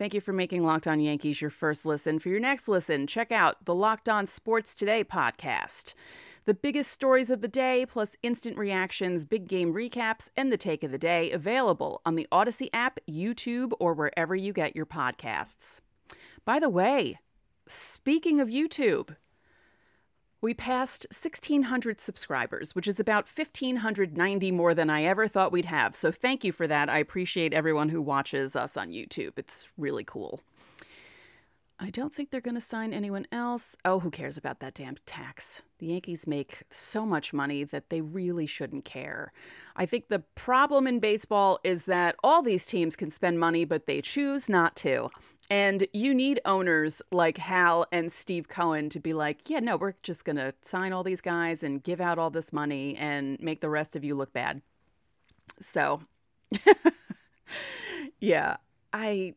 Thank 0.00 0.14
you 0.14 0.22
for 0.22 0.32
making 0.32 0.64
Locked 0.64 0.88
On 0.88 0.98
Yankees 0.98 1.42
your 1.42 1.50
first 1.50 1.84
listen. 1.84 2.18
For 2.18 2.30
your 2.30 2.40
next 2.40 2.68
listen, 2.68 3.06
check 3.06 3.30
out 3.30 3.66
the 3.66 3.74
Locked 3.74 4.08
On 4.08 4.24
Sports 4.24 4.74
Today 4.74 5.04
podcast. 5.04 5.92
The 6.46 6.54
biggest 6.54 6.90
stories 6.90 7.30
of 7.30 7.42
the 7.42 7.48
day, 7.48 7.84
plus 7.86 8.16
instant 8.22 8.56
reactions, 8.56 9.26
big 9.26 9.46
game 9.46 9.74
recaps, 9.74 10.30
and 10.38 10.50
the 10.50 10.56
take 10.56 10.82
of 10.82 10.90
the 10.90 10.96
day 10.96 11.30
available 11.30 12.00
on 12.06 12.14
the 12.14 12.26
Odyssey 12.32 12.70
app, 12.72 12.98
YouTube, 13.06 13.72
or 13.78 13.92
wherever 13.92 14.34
you 14.34 14.54
get 14.54 14.74
your 14.74 14.86
podcasts. 14.86 15.82
By 16.46 16.58
the 16.58 16.70
way, 16.70 17.18
speaking 17.66 18.40
of 18.40 18.48
YouTube, 18.48 19.16
we 20.42 20.54
passed 20.54 21.06
1,600 21.10 22.00
subscribers, 22.00 22.74
which 22.74 22.88
is 22.88 22.98
about 22.98 23.28
1,590 23.28 24.50
more 24.52 24.74
than 24.74 24.88
I 24.88 25.04
ever 25.04 25.28
thought 25.28 25.52
we'd 25.52 25.66
have. 25.66 25.94
So 25.94 26.10
thank 26.10 26.44
you 26.44 26.52
for 26.52 26.66
that. 26.66 26.88
I 26.88 26.98
appreciate 26.98 27.52
everyone 27.52 27.90
who 27.90 28.00
watches 28.00 28.56
us 28.56 28.76
on 28.76 28.90
YouTube. 28.90 29.32
It's 29.36 29.68
really 29.76 30.04
cool. 30.04 30.40
I 31.82 31.88
don't 31.88 32.14
think 32.14 32.30
they're 32.30 32.42
going 32.42 32.56
to 32.56 32.60
sign 32.60 32.92
anyone 32.92 33.26
else. 33.32 33.74
Oh, 33.86 34.00
who 34.00 34.10
cares 34.10 34.36
about 34.36 34.60
that 34.60 34.74
damn 34.74 34.96
tax? 35.06 35.62
The 35.78 35.86
Yankees 35.86 36.26
make 36.26 36.62
so 36.68 37.06
much 37.06 37.32
money 37.32 37.64
that 37.64 37.88
they 37.88 38.02
really 38.02 38.44
shouldn't 38.44 38.84
care. 38.84 39.32
I 39.76 39.86
think 39.86 40.08
the 40.08 40.18
problem 40.34 40.86
in 40.86 41.00
baseball 41.00 41.58
is 41.64 41.86
that 41.86 42.16
all 42.22 42.42
these 42.42 42.66
teams 42.66 42.96
can 42.96 43.10
spend 43.10 43.40
money, 43.40 43.64
but 43.64 43.86
they 43.86 44.02
choose 44.02 44.46
not 44.46 44.76
to. 44.76 45.08
And 45.50 45.88
you 45.92 46.14
need 46.14 46.40
owners 46.44 47.02
like 47.10 47.36
Hal 47.36 47.84
and 47.90 48.10
Steve 48.10 48.46
Cohen 48.46 48.88
to 48.90 49.00
be 49.00 49.12
like, 49.12 49.50
yeah, 49.50 49.58
no, 49.58 49.76
we're 49.76 49.94
just 50.04 50.24
going 50.24 50.36
to 50.36 50.54
sign 50.62 50.92
all 50.92 51.02
these 51.02 51.20
guys 51.20 51.64
and 51.64 51.82
give 51.82 52.00
out 52.00 52.18
all 52.18 52.30
this 52.30 52.52
money 52.52 52.94
and 52.96 53.38
make 53.40 53.60
the 53.60 53.68
rest 53.68 53.96
of 53.96 54.04
you 54.04 54.14
look 54.14 54.32
bad. 54.32 54.62
So, 55.60 56.02
yeah, 58.20 58.56
I. 58.92 59.34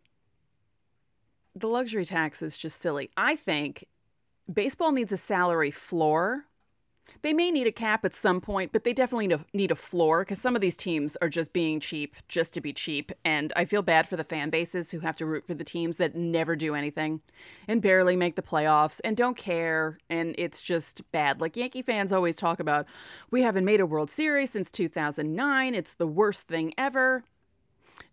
The 1.56 1.68
luxury 1.68 2.06
tax 2.06 2.42
is 2.42 2.58
just 2.58 2.80
silly. 2.80 3.12
I 3.16 3.36
think 3.36 3.86
baseball 4.52 4.92
needs 4.92 5.12
a 5.12 5.18
salary 5.18 5.70
floor 5.70 6.46
they 7.22 7.34
may 7.34 7.52
need 7.52 7.68
a 7.68 7.72
cap 7.72 8.06
at 8.06 8.14
some 8.14 8.42
point, 8.42 8.72
but 8.72 8.84
they 8.84 8.94
definitely 8.94 9.36
need 9.54 9.72
a, 9.72 9.76
floor 9.76 10.24
because 10.24 10.40
some 10.40 10.56
of 10.56 10.62
these 10.62 10.76
teams 10.76 11.18
are 11.18 11.30
just 11.30 11.52
being 11.52 11.80
cheap 11.80 12.16
just 12.28 12.54
to 12.54 12.62
be 12.62 12.72
cheap. 12.72 13.12
And 13.26 13.52
I 13.56 13.66
feel 13.66 13.82
bad 13.82 14.08
for 14.08 14.16
the 14.16 14.24
fan 14.24 14.50
bases 14.50 14.92
who 14.92 15.00
have 15.00 15.16
to 15.18 15.26
root 15.26 15.46
for 15.48 15.54
the 15.54 15.64
teams 15.64 15.98
that 15.98 16.16
never 16.16 16.56
do 16.56 16.76
anything 16.76 17.22
and 17.68 17.82
barely 17.82 18.16
make 18.16 18.36
the 18.36 18.42
playoffs 18.42 19.02
and 19.04 19.18
don't 19.18 19.36
care. 19.36 19.98
And 20.10 20.36
it's 20.38 20.62
just 20.62 21.02
bad. 21.12 21.42
Like 21.42 21.58
Yankee 21.58 21.82
fans 21.82 22.12
always 22.12 22.36
talk 22.36 22.60
about, 22.60 22.86
we 23.32 23.42
haven't 23.42 23.66
made 23.66 23.80
a 23.80 23.86
World 23.86 24.10
Series 24.10 24.52
since 24.52 24.70
2009. 24.70 25.76
It's 25.76 25.96
the 25.96 26.08
worst 26.08 26.48
thing 26.48 26.74
ever. 26.78 27.24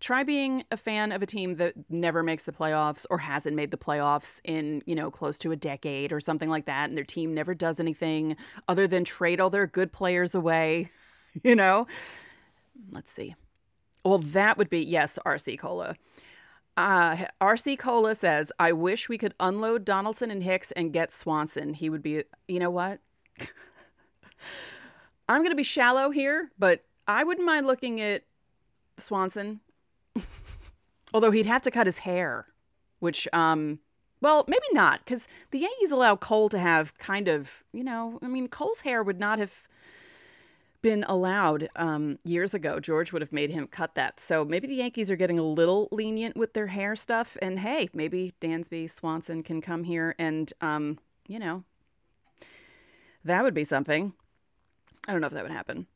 Try 0.00 0.24
being 0.24 0.64
a 0.70 0.78
fan 0.78 1.12
of 1.12 1.20
a 1.22 1.26
team 1.26 1.56
that 1.56 1.74
never 1.90 2.22
makes 2.22 2.44
the 2.44 2.52
playoffs 2.52 3.04
or 3.10 3.18
hasn't 3.18 3.54
made 3.54 3.70
the 3.70 3.76
playoffs 3.76 4.40
in, 4.44 4.82
you 4.86 4.94
know, 4.94 5.10
close 5.10 5.38
to 5.40 5.52
a 5.52 5.56
decade 5.56 6.10
or 6.10 6.20
something 6.20 6.48
like 6.48 6.64
that. 6.64 6.88
And 6.88 6.96
their 6.96 7.04
team 7.04 7.34
never 7.34 7.54
does 7.54 7.78
anything 7.80 8.36
other 8.66 8.86
than 8.86 9.04
trade 9.04 9.40
all 9.40 9.50
their 9.50 9.66
good 9.66 9.92
players 9.92 10.34
away, 10.34 10.90
you 11.44 11.54
know? 11.54 11.86
Let's 12.90 13.12
see. 13.12 13.34
Well, 14.04 14.18
that 14.18 14.56
would 14.56 14.70
be, 14.70 14.80
yes, 14.80 15.18
RC 15.26 15.58
Cola. 15.58 15.96
Uh, 16.76 17.26
RC 17.42 17.78
Cola 17.78 18.14
says, 18.14 18.50
I 18.58 18.72
wish 18.72 19.10
we 19.10 19.18
could 19.18 19.34
unload 19.38 19.84
Donaldson 19.84 20.30
and 20.30 20.42
Hicks 20.42 20.72
and 20.72 20.94
get 20.94 21.12
Swanson. 21.12 21.74
He 21.74 21.90
would 21.90 22.02
be, 22.02 22.24
you 22.48 22.58
know 22.58 22.70
what? 22.70 23.00
I'm 25.28 25.42
going 25.42 25.50
to 25.50 25.56
be 25.56 25.62
shallow 25.62 26.10
here, 26.10 26.50
but 26.58 26.84
I 27.06 27.22
wouldn't 27.22 27.46
mind 27.46 27.66
looking 27.66 28.00
at 28.00 28.22
Swanson 28.96 29.60
Although 31.14 31.30
he'd 31.30 31.46
have 31.46 31.62
to 31.62 31.70
cut 31.70 31.86
his 31.86 31.98
hair, 31.98 32.46
which, 33.00 33.26
um, 33.32 33.80
well, 34.20 34.44
maybe 34.46 34.66
not, 34.72 35.00
because 35.04 35.28
the 35.50 35.58
Yankees 35.58 35.90
allow 35.90 36.16
Cole 36.16 36.48
to 36.50 36.58
have 36.58 36.96
kind 36.98 37.28
of, 37.28 37.64
you 37.72 37.82
know, 37.82 38.18
I 38.22 38.28
mean, 38.28 38.48
Cole's 38.48 38.80
hair 38.80 39.02
would 39.02 39.18
not 39.18 39.38
have 39.38 39.66
been 40.82 41.04
allowed 41.08 41.68
um, 41.76 42.18
years 42.24 42.54
ago. 42.54 42.80
George 42.80 43.12
would 43.12 43.22
have 43.22 43.32
made 43.32 43.50
him 43.50 43.66
cut 43.66 43.94
that. 43.94 44.20
So 44.20 44.44
maybe 44.44 44.66
the 44.66 44.74
Yankees 44.74 45.10
are 45.10 45.16
getting 45.16 45.38
a 45.38 45.42
little 45.42 45.88
lenient 45.92 46.36
with 46.36 46.54
their 46.54 46.68
hair 46.68 46.96
stuff. 46.96 47.36
And 47.42 47.58
hey, 47.58 47.88
maybe 47.92 48.34
Dansby 48.40 48.90
Swanson 48.90 49.42
can 49.42 49.60
come 49.60 49.84
here 49.84 50.14
and, 50.18 50.52
um, 50.60 50.98
you 51.26 51.38
know, 51.38 51.64
that 53.24 53.42
would 53.42 53.54
be 53.54 53.64
something. 53.64 54.14
I 55.06 55.12
don't 55.12 55.20
know 55.20 55.26
if 55.26 55.32
that 55.32 55.42
would 55.42 55.52
happen. 55.52 55.86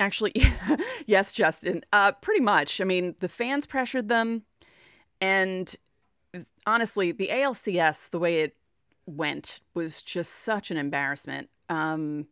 Actually, 0.00 0.32
yes, 1.06 1.30
Justin. 1.30 1.84
Uh, 1.92 2.12
pretty 2.12 2.40
much. 2.40 2.80
I 2.80 2.84
mean, 2.84 3.14
the 3.20 3.28
fans 3.28 3.66
pressured 3.66 4.08
them, 4.08 4.42
and 5.20 5.76
honestly, 6.66 7.12
the 7.12 7.28
ALCS, 7.28 8.10
the 8.10 8.18
way 8.18 8.40
it 8.40 8.56
went, 9.06 9.60
was 9.74 10.02
just 10.02 10.32
such 10.36 10.70
an 10.70 10.78
embarrassment. 10.78 11.50
Um, 11.68 12.26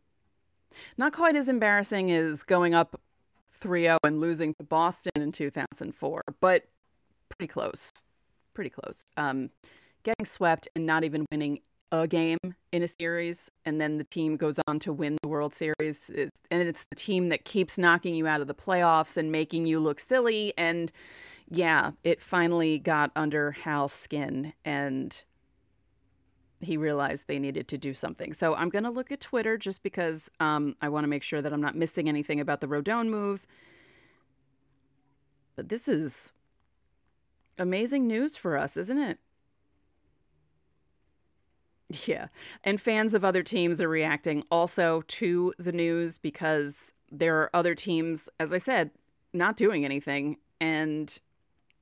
not 0.96 1.12
quite 1.12 1.36
as 1.36 1.48
embarrassing 1.48 2.10
as 2.10 2.42
going 2.42 2.74
up 2.74 2.98
3 3.52 3.82
0 3.82 3.98
and 4.02 4.18
losing 4.18 4.54
to 4.54 4.64
Boston 4.64 5.12
in 5.16 5.30
2004, 5.30 6.22
but 6.40 6.64
pretty 7.28 7.48
close. 7.48 7.90
Pretty 8.54 8.70
close. 8.70 9.04
Um, 9.18 9.50
getting 10.04 10.24
swept 10.24 10.68
and 10.74 10.86
not 10.86 11.04
even 11.04 11.26
winning 11.30 11.60
a 11.90 12.06
game 12.06 12.38
in 12.72 12.82
a 12.82 12.88
series 12.88 13.50
and 13.64 13.80
then 13.80 13.96
the 13.98 14.04
team 14.04 14.36
goes 14.36 14.60
on 14.68 14.78
to 14.78 14.92
win 14.92 15.16
the 15.22 15.28
World 15.28 15.54
Series 15.54 16.10
it's, 16.10 16.40
and 16.50 16.68
it's 16.68 16.84
the 16.84 16.96
team 16.96 17.30
that 17.30 17.44
keeps 17.44 17.78
knocking 17.78 18.14
you 18.14 18.26
out 18.26 18.40
of 18.40 18.46
the 18.46 18.54
playoffs 18.54 19.16
and 19.16 19.32
making 19.32 19.66
you 19.66 19.78
look 19.78 19.98
silly 19.98 20.52
and 20.58 20.92
yeah 21.48 21.92
it 22.04 22.20
finally 22.20 22.78
got 22.78 23.10
under 23.16 23.52
Hal's 23.52 23.92
skin 23.92 24.52
and 24.64 25.24
he 26.60 26.76
realized 26.76 27.26
they 27.26 27.38
needed 27.38 27.68
to 27.68 27.78
do 27.78 27.94
something. 27.94 28.32
So 28.32 28.54
I'm 28.54 28.68
going 28.68 28.84
to 28.84 28.90
look 28.90 29.12
at 29.12 29.20
Twitter 29.20 29.56
just 29.56 29.82
because 29.82 30.30
um, 30.40 30.74
I 30.82 30.88
want 30.88 31.04
to 31.04 31.08
make 31.08 31.22
sure 31.22 31.40
that 31.40 31.52
I'm 31.52 31.60
not 31.60 31.76
missing 31.76 32.08
anything 32.08 32.40
about 32.40 32.60
the 32.60 32.66
Rodon 32.66 33.08
move. 33.08 33.46
But 35.56 35.68
this 35.68 35.88
is 35.88 36.32
amazing 37.58 38.06
news 38.06 38.36
for 38.36 38.56
us, 38.56 38.76
isn't 38.76 38.98
it? 38.98 39.18
Yeah. 42.06 42.28
And 42.64 42.80
fans 42.80 43.14
of 43.14 43.24
other 43.24 43.42
teams 43.42 43.80
are 43.80 43.88
reacting 43.88 44.44
also 44.50 45.02
to 45.08 45.54
the 45.58 45.72
news 45.72 46.18
because 46.18 46.92
there 47.10 47.36
are 47.38 47.50
other 47.54 47.74
teams, 47.74 48.28
as 48.38 48.52
I 48.52 48.58
said, 48.58 48.90
not 49.32 49.56
doing 49.56 49.84
anything. 49.84 50.36
And 50.60 51.18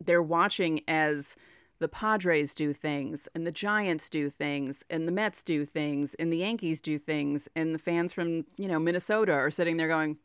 they're 0.01 0.23
watching 0.23 0.83
as 0.87 1.37
the 1.79 1.89
Padres 1.89 2.55
do 2.55 2.73
things, 2.73 3.29
and 3.35 3.47
the 3.47 3.53
Giants 3.53 4.09
do 4.09 4.31
things, 4.31 4.83
and 4.89 5.07
the 5.07 5.13
Mets 5.13 5.43
do 5.43 5.67
things, 5.67 6.15
and 6.15 6.33
the 6.33 6.39
Yankees 6.39 6.81
do 6.81 6.99
things. 6.99 7.49
And 7.55 7.75
the 7.75 7.79
fans 7.79 8.13
from, 8.13 8.47
you 8.57 8.69
know, 8.69 8.79
Minnesota 8.79 9.33
are 9.33 9.51
sitting 9.51 9.77
there 9.77 9.89
going, 9.89 10.17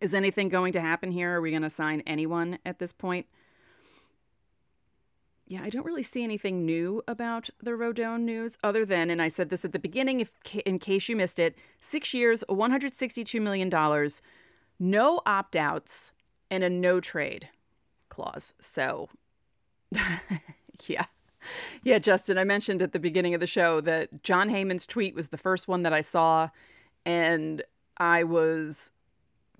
is 0.00 0.14
anything 0.14 0.48
going 0.48 0.72
to 0.72 0.80
happen 0.80 1.12
here? 1.12 1.36
Are 1.36 1.40
we 1.40 1.50
going 1.50 1.62
to 1.62 1.70
sign 1.70 2.02
anyone 2.06 2.58
at 2.64 2.78
this 2.78 2.92
point? 2.92 3.26
Yeah, 5.46 5.62
I 5.62 5.68
don't 5.68 5.84
really 5.84 6.02
see 6.02 6.24
anything 6.24 6.64
new 6.64 7.02
about 7.06 7.50
the 7.62 7.72
Rodon 7.72 8.22
news 8.22 8.56
other 8.64 8.86
than, 8.86 9.10
and 9.10 9.20
I 9.20 9.28
said 9.28 9.50
this 9.50 9.64
at 9.64 9.72
the 9.72 9.78
beginning, 9.78 10.20
if 10.20 10.32
in 10.64 10.78
case 10.78 11.08
you 11.08 11.16
missed 11.16 11.38
it, 11.38 11.54
six 11.80 12.14
years, 12.14 12.42
$162 12.48 13.40
million, 13.42 13.70
no 14.78 15.20
opt 15.26 15.54
outs, 15.54 16.12
and 16.50 16.64
a 16.64 16.70
no 16.70 16.98
trade 16.98 17.50
clause. 18.08 18.54
So, 18.58 19.10
yeah, 20.86 21.04
yeah, 21.82 21.98
Justin, 21.98 22.38
I 22.38 22.44
mentioned 22.44 22.80
at 22.80 22.92
the 22.92 22.98
beginning 22.98 23.34
of 23.34 23.40
the 23.40 23.46
show 23.46 23.82
that 23.82 24.22
Jon 24.22 24.48
Heyman's 24.48 24.86
tweet 24.86 25.14
was 25.14 25.28
the 25.28 25.36
first 25.36 25.68
one 25.68 25.82
that 25.82 25.92
I 25.92 26.00
saw, 26.00 26.48
and 27.04 27.62
I 27.98 28.24
was 28.24 28.92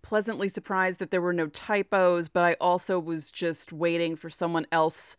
pleasantly 0.01 0.49
surprised 0.49 0.99
that 0.99 1.11
there 1.11 1.21
were 1.21 1.33
no 1.33 1.49
typos, 1.49 2.31
but 2.31 2.43
I 2.43 2.57
also 2.61 2.99
was 2.99 3.31
just 3.31 3.73
waiting 3.73 4.17
for 4.17 4.31
someone 4.31 4.67
else 4.73 5.17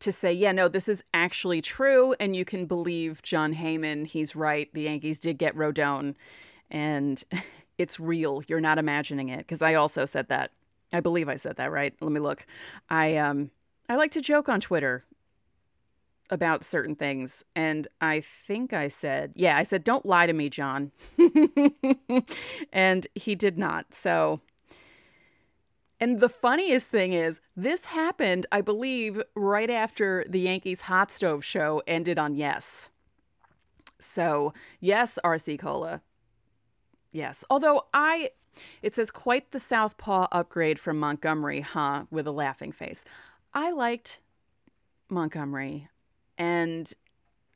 to 0.00 0.12
say, 0.12 0.32
yeah, 0.32 0.52
no, 0.52 0.68
this 0.68 0.88
is 0.88 1.02
actually 1.12 1.60
true, 1.60 2.14
and 2.20 2.36
you 2.36 2.44
can 2.44 2.66
believe 2.66 3.22
Jon 3.22 3.54
Heyman. 3.54 4.06
He's 4.06 4.36
right. 4.36 4.72
The 4.72 4.82
Yankees 4.82 5.18
did 5.18 5.38
get 5.38 5.56
Rodon, 5.56 6.14
and 6.70 7.22
it's 7.78 7.98
real. 7.98 8.42
You're 8.46 8.60
not 8.60 8.78
imagining 8.78 9.28
it. 9.28 9.38
Because 9.38 9.62
I 9.62 9.74
also 9.74 10.04
said 10.04 10.28
that. 10.28 10.52
I 10.92 11.00
believe 11.00 11.28
I 11.28 11.36
said 11.36 11.56
that 11.56 11.70
right. 11.70 11.94
Let 12.00 12.12
me 12.12 12.20
look. 12.20 12.46
I 12.88 13.16
um 13.16 13.50
I 13.90 13.96
like 13.96 14.10
to 14.12 14.22
joke 14.22 14.48
on 14.48 14.60
Twitter 14.60 15.04
about 16.30 16.64
certain 16.64 16.94
things. 16.94 17.44
And 17.54 17.88
I 18.00 18.20
think 18.20 18.72
I 18.72 18.88
said, 18.88 19.32
yeah, 19.34 19.56
I 19.56 19.62
said, 19.62 19.84
don't 19.84 20.04
lie 20.04 20.26
to 20.26 20.32
me, 20.32 20.48
Jon. 20.48 20.92
and 22.72 23.06
he 23.14 23.34
did 23.34 23.58
not. 23.58 23.94
So, 23.94 24.40
and 26.00 26.20
the 26.20 26.28
funniest 26.28 26.88
thing 26.88 27.12
is, 27.12 27.40
this 27.56 27.86
happened, 27.86 28.46
I 28.52 28.60
believe, 28.60 29.20
right 29.34 29.70
after 29.70 30.24
the 30.28 30.40
Yankees 30.40 30.82
hot 30.82 31.10
stove 31.10 31.44
show 31.44 31.82
ended 31.86 32.18
on 32.18 32.34
Yes. 32.34 32.88
So, 33.98 34.52
yes, 34.80 35.18
RC 35.24 35.58
Cola. 35.58 36.02
Yes. 37.10 37.44
Although 37.50 37.86
I, 37.92 38.30
it 38.80 38.94
says 38.94 39.10
quite 39.10 39.50
the 39.50 39.58
Southpaw 39.58 40.28
upgrade 40.30 40.78
from 40.78 41.00
Montgomery, 41.00 41.60
huh? 41.62 42.04
With 42.10 42.28
a 42.28 42.32
laughing 42.32 42.70
face. 42.70 43.04
I 43.52 43.72
liked 43.72 44.20
Montgomery. 45.08 45.88
And 46.36 46.92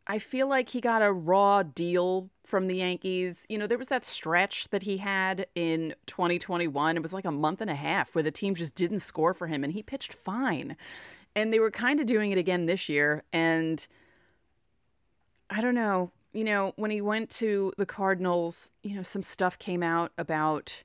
I 0.06 0.18
feel 0.18 0.48
like 0.48 0.68
he 0.68 0.80
got 0.80 1.02
a 1.02 1.12
raw 1.12 1.62
deal 1.62 2.28
from 2.44 2.66
the 2.66 2.76
Yankees. 2.76 3.46
You 3.48 3.58
know, 3.58 3.66
there 3.66 3.78
was 3.78 3.88
that 3.88 4.04
stretch 4.04 4.68
that 4.70 4.82
he 4.82 4.96
had 4.96 5.46
in 5.54 5.94
2021. 6.06 6.96
It 6.96 7.02
was 7.02 7.12
like 7.12 7.24
a 7.24 7.30
month 7.30 7.60
and 7.60 7.70
a 7.70 7.74
half 7.74 8.14
where 8.14 8.24
the 8.24 8.32
team 8.32 8.54
just 8.54 8.74
didn't 8.74 8.98
score 8.98 9.32
for 9.32 9.46
him 9.46 9.62
and 9.62 9.72
he 9.72 9.82
pitched 9.82 10.12
fine. 10.12 10.76
And 11.36 11.52
they 11.52 11.60
were 11.60 11.70
kind 11.70 12.00
of 12.00 12.06
doing 12.06 12.32
it 12.32 12.38
again 12.38 12.66
this 12.66 12.88
year. 12.88 13.22
And 13.32 13.86
I 15.48 15.60
don't 15.60 15.74
know, 15.74 16.10
you 16.32 16.44
know, 16.44 16.72
when 16.76 16.90
he 16.90 17.00
went 17.00 17.30
to 17.30 17.72
the 17.78 17.86
Cardinals, 17.86 18.72
you 18.82 18.96
know, 18.96 19.02
some 19.02 19.22
stuff 19.22 19.58
came 19.58 19.84
out 19.84 20.12
about 20.18 20.82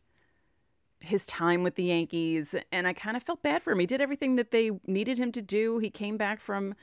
his 1.00 1.26
time 1.26 1.64
with 1.64 1.74
the 1.74 1.86
Yankees. 1.86 2.54
And 2.72 2.88
I 2.88 2.94
kind 2.94 3.18
of 3.18 3.24
felt 3.24 3.42
bad 3.42 3.64
for 3.64 3.72
him. 3.72 3.80
He 3.80 3.88
did 3.88 4.00
everything 4.00 4.36
that 4.36 4.52
they 4.52 4.72
needed 4.86 5.18
him 5.18 5.32
to 5.32 5.42
do. 5.42 5.80
He 5.80 5.90
came 5.90 6.18
back 6.18 6.40
from 6.40 6.76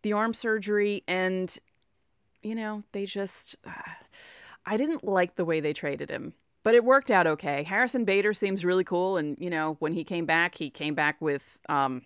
the 0.00 0.14
arm 0.14 0.32
surgery 0.34 1.04
and 1.06 1.58
you 2.42 2.54
know 2.54 2.82
they 2.92 3.06
just 3.06 3.56
uh, 3.66 3.70
i 4.66 4.76
didn't 4.76 5.04
like 5.04 5.36
the 5.36 5.44
way 5.44 5.60
they 5.60 5.72
traded 5.72 6.10
him 6.10 6.32
but 6.62 6.74
it 6.74 6.84
worked 6.84 7.10
out 7.10 7.26
okay 7.26 7.62
harrison 7.62 8.04
bader 8.04 8.32
seems 8.32 8.64
really 8.64 8.84
cool 8.84 9.16
and 9.16 9.36
you 9.38 9.50
know 9.50 9.76
when 9.78 9.92
he 9.92 10.04
came 10.04 10.26
back 10.26 10.54
he 10.54 10.70
came 10.70 10.94
back 10.94 11.20
with 11.20 11.58
um, 11.68 12.02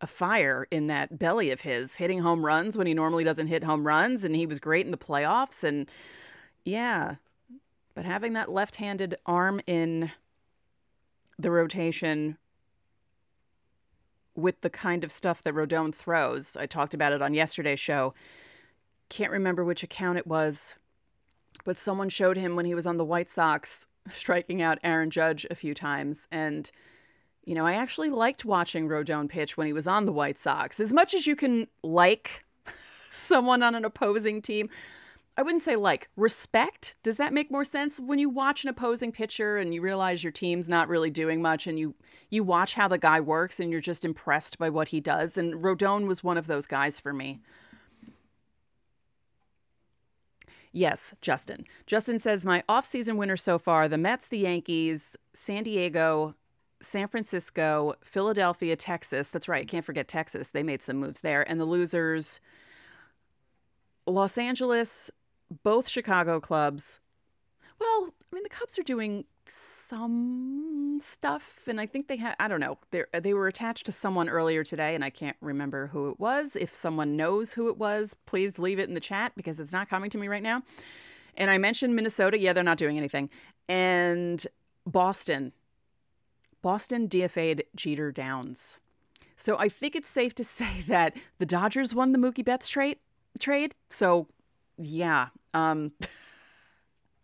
a 0.00 0.06
fire 0.06 0.66
in 0.70 0.86
that 0.86 1.18
belly 1.18 1.50
of 1.50 1.60
his 1.60 1.96
hitting 1.96 2.20
home 2.20 2.44
runs 2.44 2.76
when 2.78 2.86
he 2.86 2.94
normally 2.94 3.24
doesn't 3.24 3.48
hit 3.48 3.64
home 3.64 3.86
runs 3.86 4.24
and 4.24 4.34
he 4.36 4.46
was 4.46 4.58
great 4.58 4.84
in 4.86 4.92
the 4.92 4.98
playoffs 4.98 5.64
and 5.64 5.90
yeah 6.64 7.16
but 7.94 8.04
having 8.04 8.34
that 8.34 8.50
left-handed 8.50 9.16
arm 9.26 9.60
in 9.66 10.12
the 11.38 11.50
rotation 11.50 12.36
with 14.38 14.60
the 14.60 14.70
kind 14.70 15.02
of 15.02 15.10
stuff 15.10 15.42
that 15.42 15.54
Rodon 15.54 15.92
throws. 15.92 16.56
I 16.56 16.66
talked 16.66 16.94
about 16.94 17.12
it 17.12 17.20
on 17.20 17.34
yesterday's 17.34 17.80
show. 17.80 18.14
Can't 19.08 19.32
remember 19.32 19.64
which 19.64 19.82
account 19.82 20.18
it 20.18 20.26
was, 20.26 20.76
but 21.64 21.78
someone 21.78 22.08
showed 22.08 22.36
him 22.36 22.56
when 22.56 22.66
he 22.66 22.74
was 22.74 22.86
on 22.86 22.96
the 22.96 23.04
White 23.04 23.28
Sox 23.28 23.86
striking 24.10 24.62
out 24.62 24.78
Aaron 24.84 25.10
Judge 25.10 25.46
a 25.50 25.54
few 25.54 25.74
times. 25.74 26.26
And, 26.30 26.70
you 27.44 27.54
know, 27.54 27.66
I 27.66 27.74
actually 27.74 28.10
liked 28.10 28.44
watching 28.44 28.88
Rodon 28.88 29.28
pitch 29.28 29.56
when 29.56 29.66
he 29.66 29.72
was 29.72 29.86
on 29.86 30.04
the 30.04 30.12
White 30.12 30.38
Sox. 30.38 30.80
As 30.80 30.92
much 30.92 31.14
as 31.14 31.26
you 31.26 31.36
can 31.36 31.66
like 31.82 32.44
someone 33.10 33.62
on 33.62 33.74
an 33.74 33.84
opposing 33.84 34.42
team, 34.42 34.68
I 35.38 35.42
wouldn't 35.42 35.62
say 35.62 35.76
like 35.76 36.08
respect. 36.16 36.96
Does 37.04 37.16
that 37.18 37.32
make 37.32 37.48
more 37.48 37.64
sense 37.64 38.00
when 38.00 38.18
you 38.18 38.28
watch 38.28 38.64
an 38.64 38.70
opposing 38.70 39.12
pitcher 39.12 39.56
and 39.56 39.72
you 39.72 39.80
realize 39.80 40.24
your 40.24 40.32
team's 40.32 40.68
not 40.68 40.88
really 40.88 41.10
doing 41.10 41.40
much 41.40 41.68
and 41.68 41.78
you 41.78 41.94
you 42.28 42.42
watch 42.42 42.74
how 42.74 42.88
the 42.88 42.98
guy 42.98 43.20
works 43.20 43.60
and 43.60 43.70
you're 43.70 43.80
just 43.80 44.04
impressed 44.04 44.58
by 44.58 44.68
what 44.68 44.88
he 44.88 44.98
does 44.98 45.38
and 45.38 45.62
Rodon 45.62 46.08
was 46.08 46.24
one 46.24 46.38
of 46.38 46.48
those 46.48 46.66
guys 46.66 46.98
for 46.98 47.12
me. 47.12 47.40
Yes, 50.72 51.14
Justin. 51.20 51.64
Justin 51.86 52.18
says 52.18 52.44
my 52.44 52.62
off-season 52.68 53.16
winners 53.16 53.42
so 53.42 53.58
far, 53.58 53.88
the 53.88 53.98
Mets, 53.98 54.28
the 54.28 54.38
Yankees, 54.38 55.16
San 55.32 55.62
Diego, 55.62 56.34
San 56.80 57.08
Francisco, 57.08 57.94
Philadelphia, 58.04 58.76
Texas. 58.76 59.30
That's 59.30 59.48
right, 59.48 59.66
can't 59.66 59.84
forget 59.84 60.08
Texas. 60.08 60.50
They 60.50 60.62
made 60.62 60.82
some 60.82 60.98
moves 60.98 61.20
there. 61.20 61.48
And 61.50 61.58
the 61.58 61.64
losers 61.64 62.40
Los 64.06 64.38
Angeles, 64.38 65.10
both 65.62 65.88
Chicago 65.88 66.40
clubs. 66.40 67.00
Well, 67.80 68.10
I 68.10 68.34
mean, 68.34 68.42
the 68.42 68.48
Cubs 68.48 68.78
are 68.78 68.82
doing 68.82 69.24
some 69.50 70.98
stuff, 71.00 71.66
and 71.66 71.80
I 71.80 71.86
think 71.86 72.08
they 72.08 72.16
had, 72.16 72.34
I 72.38 72.48
don't 72.48 72.60
know, 72.60 72.78
they 72.90 73.04
they 73.20 73.34
were 73.34 73.48
attached 73.48 73.86
to 73.86 73.92
someone 73.92 74.28
earlier 74.28 74.64
today, 74.64 74.94
and 74.94 75.04
I 75.04 75.10
can't 75.10 75.36
remember 75.40 75.88
who 75.88 76.10
it 76.10 76.20
was. 76.20 76.56
If 76.56 76.74
someone 76.74 77.16
knows 77.16 77.52
who 77.52 77.68
it 77.68 77.78
was, 77.78 78.14
please 78.26 78.58
leave 78.58 78.78
it 78.78 78.88
in 78.88 78.94
the 78.94 79.00
chat 79.00 79.32
because 79.36 79.60
it's 79.60 79.72
not 79.72 79.88
coming 79.88 80.10
to 80.10 80.18
me 80.18 80.28
right 80.28 80.42
now. 80.42 80.62
And 81.36 81.50
I 81.50 81.58
mentioned 81.58 81.94
Minnesota. 81.94 82.38
Yeah, 82.38 82.52
they're 82.52 82.64
not 82.64 82.78
doing 82.78 82.98
anything. 82.98 83.30
And 83.68 84.44
Boston. 84.86 85.52
Boston 86.62 87.08
DFA'd 87.08 87.62
Jeter 87.76 88.10
Downs. 88.10 88.80
So 89.36 89.56
I 89.56 89.68
think 89.68 89.94
it's 89.94 90.10
safe 90.10 90.34
to 90.34 90.44
say 90.58 90.82
that 90.88 91.16
the 91.38 91.46
Dodgers 91.46 91.94
won 91.94 92.12
the 92.12 92.18
Mookie 92.18 92.44
Betts 92.44 92.68
trade. 92.68 92.98
Trade. 93.38 93.74
So 93.88 94.26
yeah. 94.78 95.28
Um, 95.54 95.92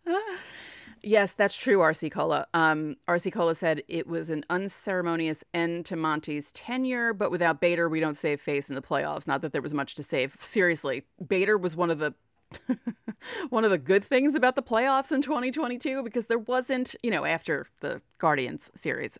yes, 1.05 1.33
that's 1.33 1.55
true, 1.55 1.77
RC 1.77 2.11
Cola. 2.11 2.47
Um, 2.53 2.97
RC 3.07 3.31
Cola 3.31 3.55
said 3.55 3.83
it 3.87 4.07
was 4.07 4.29
an 4.29 4.43
unceremonious 4.49 5.43
end 5.53 5.85
to 5.85 5.95
Monty's 5.95 6.51
tenure, 6.51 7.13
but 7.13 7.31
without 7.31 7.61
Bader, 7.61 7.87
we 7.87 7.99
don't 7.99 8.17
save 8.17 8.41
face 8.41 8.67
in 8.67 8.75
the 8.75 8.81
playoffs. 8.81 9.27
Not 9.27 9.41
that 9.41 9.53
there 9.53 9.61
was 9.61 9.73
much 9.73 9.95
to 9.95 10.03
save. 10.03 10.35
Seriously, 10.41 11.03
Bader 11.25 11.57
was 11.57 11.75
one 11.75 11.89
of 11.89 11.99
the 11.99 12.13
one 13.49 13.63
of 13.63 13.71
the 13.71 13.77
good 13.77 14.03
things 14.03 14.35
about 14.35 14.55
the 14.55 14.63
playoffs 14.63 15.11
in 15.11 15.21
2022 15.21 16.03
because 16.03 16.27
there 16.27 16.39
wasn't, 16.39 16.95
you 17.03 17.11
know, 17.11 17.25
after 17.25 17.67
the 17.79 18.01
Guardians 18.17 18.71
series. 18.75 19.19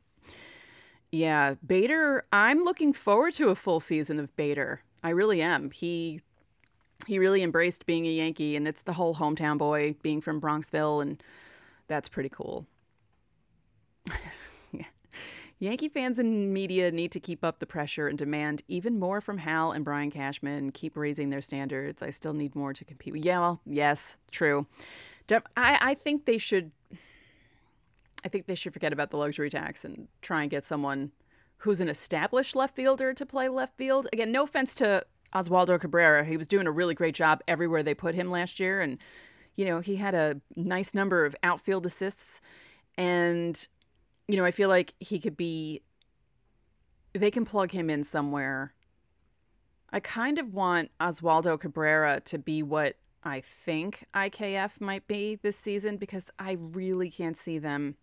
Yeah, 1.11 1.55
Bader, 1.65 2.25
I'm 2.33 2.63
looking 2.63 2.93
forward 2.93 3.33
to 3.35 3.49
a 3.49 3.55
full 3.55 3.79
season 3.79 4.19
of 4.19 4.35
Bader. 4.35 4.81
I 5.03 5.09
really 5.09 5.41
am. 5.41 5.71
He 5.71 6.21
he 7.07 7.19
really 7.19 7.43
embraced 7.43 7.85
being 7.85 8.07
a 8.07 8.09
Yankee, 8.09 8.55
and 8.55 8.67
it's 8.67 8.81
the 8.81 8.93
whole 8.93 9.15
hometown 9.15 9.57
boy 9.57 9.95
being 10.01 10.21
from 10.21 10.41
Bronxville, 10.41 11.01
and 11.01 11.21
that's 11.87 12.09
pretty 12.09 12.29
cool. 12.29 12.65
Yankee 15.59 15.87
fans 15.87 16.19
and 16.19 16.53
media 16.53 16.91
need 16.91 17.11
to 17.13 17.19
keep 17.19 17.43
up 17.43 17.59
the 17.59 17.65
pressure 17.65 18.07
and 18.07 18.17
demand 18.17 18.61
even 18.67 18.99
more 18.99 19.21
from 19.21 19.37
Hal 19.37 19.71
and 19.71 19.85
Brian 19.85 20.11
Cashman. 20.11 20.71
Keep 20.71 20.97
raising 20.97 21.29
their 21.29 21.41
standards. 21.41 22.01
I 22.01 22.09
still 22.09 22.33
need 22.33 22.55
more 22.55 22.73
to 22.73 22.83
compete. 22.83 23.15
Yeah, 23.23 23.39
well, 23.39 23.61
yes, 23.65 24.17
true. 24.31 24.67
I, 25.31 25.77
I 25.81 25.93
think 25.93 26.25
they 26.25 26.37
should. 26.37 26.71
I 28.23 28.27
think 28.27 28.47
they 28.47 28.55
should 28.55 28.73
forget 28.73 28.91
about 28.91 29.11
the 29.11 29.17
luxury 29.17 29.49
tax 29.49 29.85
and 29.85 30.07
try 30.21 30.41
and 30.41 30.51
get 30.51 30.65
someone 30.65 31.11
who's 31.57 31.79
an 31.79 31.87
established 31.87 32.55
left 32.55 32.75
fielder 32.75 33.13
to 33.13 33.25
play 33.25 33.47
left 33.47 33.77
field. 33.77 34.07
Again, 34.11 34.31
no 34.31 34.43
offense 34.43 34.75
to 34.75 35.05
Oswaldo 35.33 35.79
Cabrera. 35.79 36.25
He 36.25 36.37
was 36.37 36.47
doing 36.47 36.67
a 36.67 36.71
really 36.71 36.95
great 36.95 37.15
job 37.15 37.41
everywhere 37.47 37.83
they 37.83 37.93
put 37.93 38.15
him 38.15 38.31
last 38.31 38.59
year. 38.59 38.81
And, 38.81 38.97
you 39.55 39.65
know, 39.65 39.79
he 39.79 39.95
had 39.95 40.13
a 40.13 40.39
nice 40.55 40.93
number 40.93 41.25
of 41.25 41.35
outfield 41.43 41.85
assists. 41.85 42.41
And, 42.97 43.67
you 44.27 44.37
know, 44.37 44.45
I 44.45 44.51
feel 44.51 44.69
like 44.69 44.93
he 44.99 45.19
could 45.19 45.37
be, 45.37 45.81
they 47.13 47.31
can 47.31 47.45
plug 47.45 47.71
him 47.71 47.89
in 47.89 48.03
somewhere. 48.03 48.73
I 49.91 49.99
kind 49.99 50.37
of 50.39 50.53
want 50.53 50.91
Oswaldo 50.99 51.59
Cabrera 51.59 52.19
to 52.25 52.37
be 52.37 52.63
what 52.63 52.97
I 53.23 53.41
think 53.41 54.05
IKF 54.13 54.81
might 54.81 55.07
be 55.07 55.35
this 55.35 55.57
season 55.57 55.97
because 55.97 56.29
I 56.37 56.57
really 56.59 57.09
can't 57.09 57.37
see 57.37 57.57
them. 57.57 57.95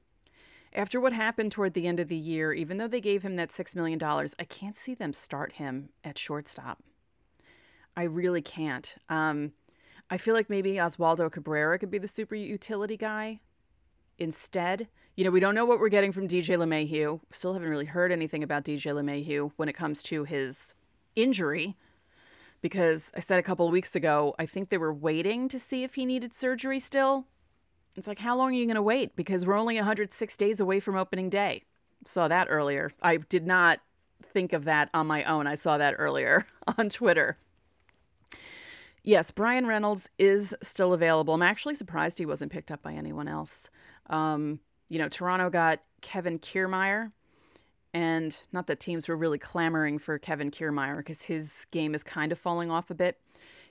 After 0.75 1.01
what 1.01 1.13
happened 1.13 1.53
toward 1.53 1.75
the 1.75 1.87
end 1.87 2.01
of 2.01 2.09
the 2.09 2.17
year, 2.17 2.53
even 2.55 2.79
though 2.79 2.89
they 2.89 3.01
gave 3.01 3.23
him 3.23 3.37
that 3.37 3.51
$6 3.51 3.77
million, 3.77 4.03
I 4.03 4.45
can't 4.45 4.77
see 4.77 4.95
them 4.95 5.13
start 5.13 5.53
him 5.53 5.91
at 6.03 6.19
shortstop. 6.19 6.83
I 7.95 8.05
really 8.05 8.41
can't. 8.41 8.97
Um, 9.11 9.53
I 10.13 10.19
feel 10.19 10.35
like 10.35 10.51
maybe 10.51 10.73
Oswaldo 10.75 11.33
Cabrera 11.33 11.79
could 11.79 11.91
be 11.91 11.97
the 11.97 12.07
super 12.07 12.35
utility 12.35 12.99
guy 12.99 13.41
instead. 14.19 14.89
You 15.17 15.25
know, 15.25 15.31
we 15.31 15.41
don't 15.41 15.55
know 15.55 15.65
what 15.65 15.81
we're 15.81 15.89
getting 15.89 16.13
from 16.13 16.29
DJ 16.29 16.59
LeMahieu. 16.59 17.21
Still 17.31 17.55
haven't 17.55 17.71
really 17.71 17.87
heard 17.87 18.13
anything 18.13 18.43
about 18.43 18.63
DJ 18.63 18.93
LeMahieu 18.93 19.53
when 19.57 19.71
it 19.71 19.73
comes 19.73 20.03
to 20.05 20.25
his 20.25 20.75
injury. 21.17 21.79
because 22.61 23.11
I 23.17 23.21
said 23.21 23.39
a 23.39 23.43
couple 23.43 23.67
of 23.67 23.73
weeks 23.73 23.97
ago, 23.97 24.35
I 24.39 24.45
think 24.45 24.69
they 24.69 24.77
were 24.77 24.93
waiting 24.93 25.49
to 25.49 25.59
see 25.59 25.83
if 25.83 25.95
he 25.95 26.05
needed 26.05 26.35
surgery 26.35 26.79
still. 26.79 27.27
It's 27.97 28.07
like, 28.07 28.19
how 28.19 28.37
long 28.37 28.51
are 28.51 28.59
you 28.59 28.67
going 28.67 28.75
to 28.77 28.83
wait? 28.83 29.17
Because 29.17 29.47
we're 29.47 29.59
only 29.59 29.77
106 29.77 30.37
days 30.37 30.61
away 30.61 30.79
from 30.79 30.95
opening 30.95 31.31
day. 31.31 31.63
Saw 32.05 32.29
that 32.29 32.49
earlier. 32.51 32.93
I 33.01 33.17
did 33.17 33.47
not 33.47 33.81
think 34.23 34.53
of 34.53 34.65
that 34.65 34.91
on 34.93 35.07
my 35.07 35.25
own. 35.25 35.47
I 35.47 35.55
saw 35.55 35.79
that 35.79 35.95
earlier 35.97 36.47
on 36.79 36.91
Twitter. 36.91 37.39
Yes, 39.05 39.31
Bryan 39.31 39.67
Reynolds 39.67 40.09
is 40.19 40.55
still 40.63 40.93
available. 40.93 41.35
I'm 41.35 41.43
actually 41.43 41.75
surprised 41.75 42.19
he 42.19 42.27
wasn't 42.27 42.53
picked 42.53 42.71
up 42.71 42.83
by 42.83 42.93
anyone 42.93 43.27
else. 43.27 43.69
Um, 44.09 44.61
you 44.89 44.99
know, 44.99 45.09
Toronto 45.09 45.51
got 45.51 45.81
Kevin 46.03 46.39
Kiermaier, 46.39 47.11
and 47.93 48.39
not 48.53 48.69
that 48.69 48.81
teams 48.81 49.09
were 49.09 49.17
really 49.17 49.39
clamoring 49.39 49.99
for 49.99 50.19
Kevin 50.19 50.51
Kiermaier 50.51 50.99
because 50.99 51.23
his 51.23 51.67
game 51.73 51.95
is 51.95 52.05
kind 52.05 52.31
of 52.31 52.39
falling 52.39 52.71
off 52.71 52.91
a 52.91 52.95
bit. 52.95 53.19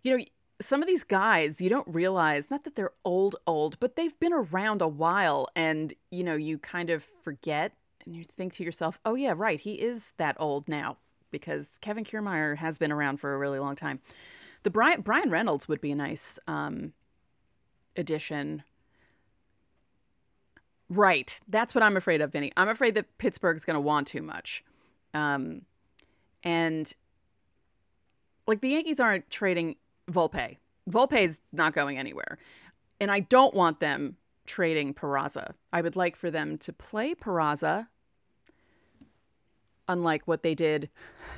You 0.04 0.18
know, 0.18 0.24
some 0.60 0.82
of 0.82 0.88
these 0.88 1.04
guys, 1.04 1.62
you 1.62 1.70
don't 1.70 1.88
realize, 1.88 2.52
not 2.52 2.66
that 2.66 2.76
they're 2.76 2.92
old, 3.06 3.36
old, 3.48 3.80
but 3.80 3.96
they've 3.96 4.20
been 4.20 4.34
around 4.34 4.82
a 4.82 4.88
while, 4.88 5.48
and, 5.56 5.94
you 6.12 6.24
know, 6.24 6.36
you 6.36 6.58
kind 6.58 6.90
of 6.90 7.04
forget 7.04 7.74
and 8.06 8.16
you 8.16 8.24
think 8.24 8.54
to 8.54 8.64
yourself, 8.64 9.00
oh, 9.06 9.16
yeah, 9.16 9.34
right, 9.36 9.60
he 9.60 9.74
is 9.74 10.14
that 10.18 10.36
old 10.40 10.68
now 10.68 10.98
because 11.32 11.78
Kevin 11.82 12.04
Kiermaier 12.04 12.58
has 12.58 12.78
been 12.78 12.92
around 12.92 13.18
for 13.18 13.34
a 13.34 13.38
really 13.38 13.60
long 13.60 13.76
time. 13.76 14.00
The 14.64 14.70
Bryan, 14.70 15.02
Bryan 15.02 15.30
Reynolds 15.30 15.68
would 15.68 15.82
be 15.82 15.92
a 15.92 15.96
nice 15.96 16.40
um, 16.48 16.94
addition. 17.96 18.64
Right. 20.90 21.40
That's 21.48 21.74
what 21.74 21.84
I'm 21.84 21.98
afraid 21.98 22.22
of, 22.22 22.32
Vinny. 22.32 22.52
I'm 22.58 22.70
afraid 22.70 22.96
that 22.96 23.18
Pittsburgh's 23.18 23.66
going 23.66 23.76
to 23.76 23.82
want 23.82 24.08
too 24.08 24.22
much. 24.22 24.64
Um, 25.14 25.64
and 26.44 26.94
like 28.48 28.62
the 28.62 28.70
Yankees 28.70 29.00
aren't 29.00 29.30
trading 29.30 29.76
Volpe. 30.12 30.58
Volpe's 30.90 31.42
not 31.52 31.74
going 31.74 31.98
anywhere. 31.98 32.38
And 33.00 33.12
I 33.12 33.22
don't 33.22 33.54
want 33.54 33.80
them 33.80 34.18
trading 34.46 34.94
Peraza. 34.94 35.54
I 35.72 35.82
would 35.82 35.96
like 35.96 36.16
for 36.16 36.30
them 36.30 36.58
to 36.60 36.74
play 36.74 37.16
Peraza, 37.16 37.88
unlike 39.88 40.28
what 40.28 40.44
they 40.44 40.56
did 40.56 40.90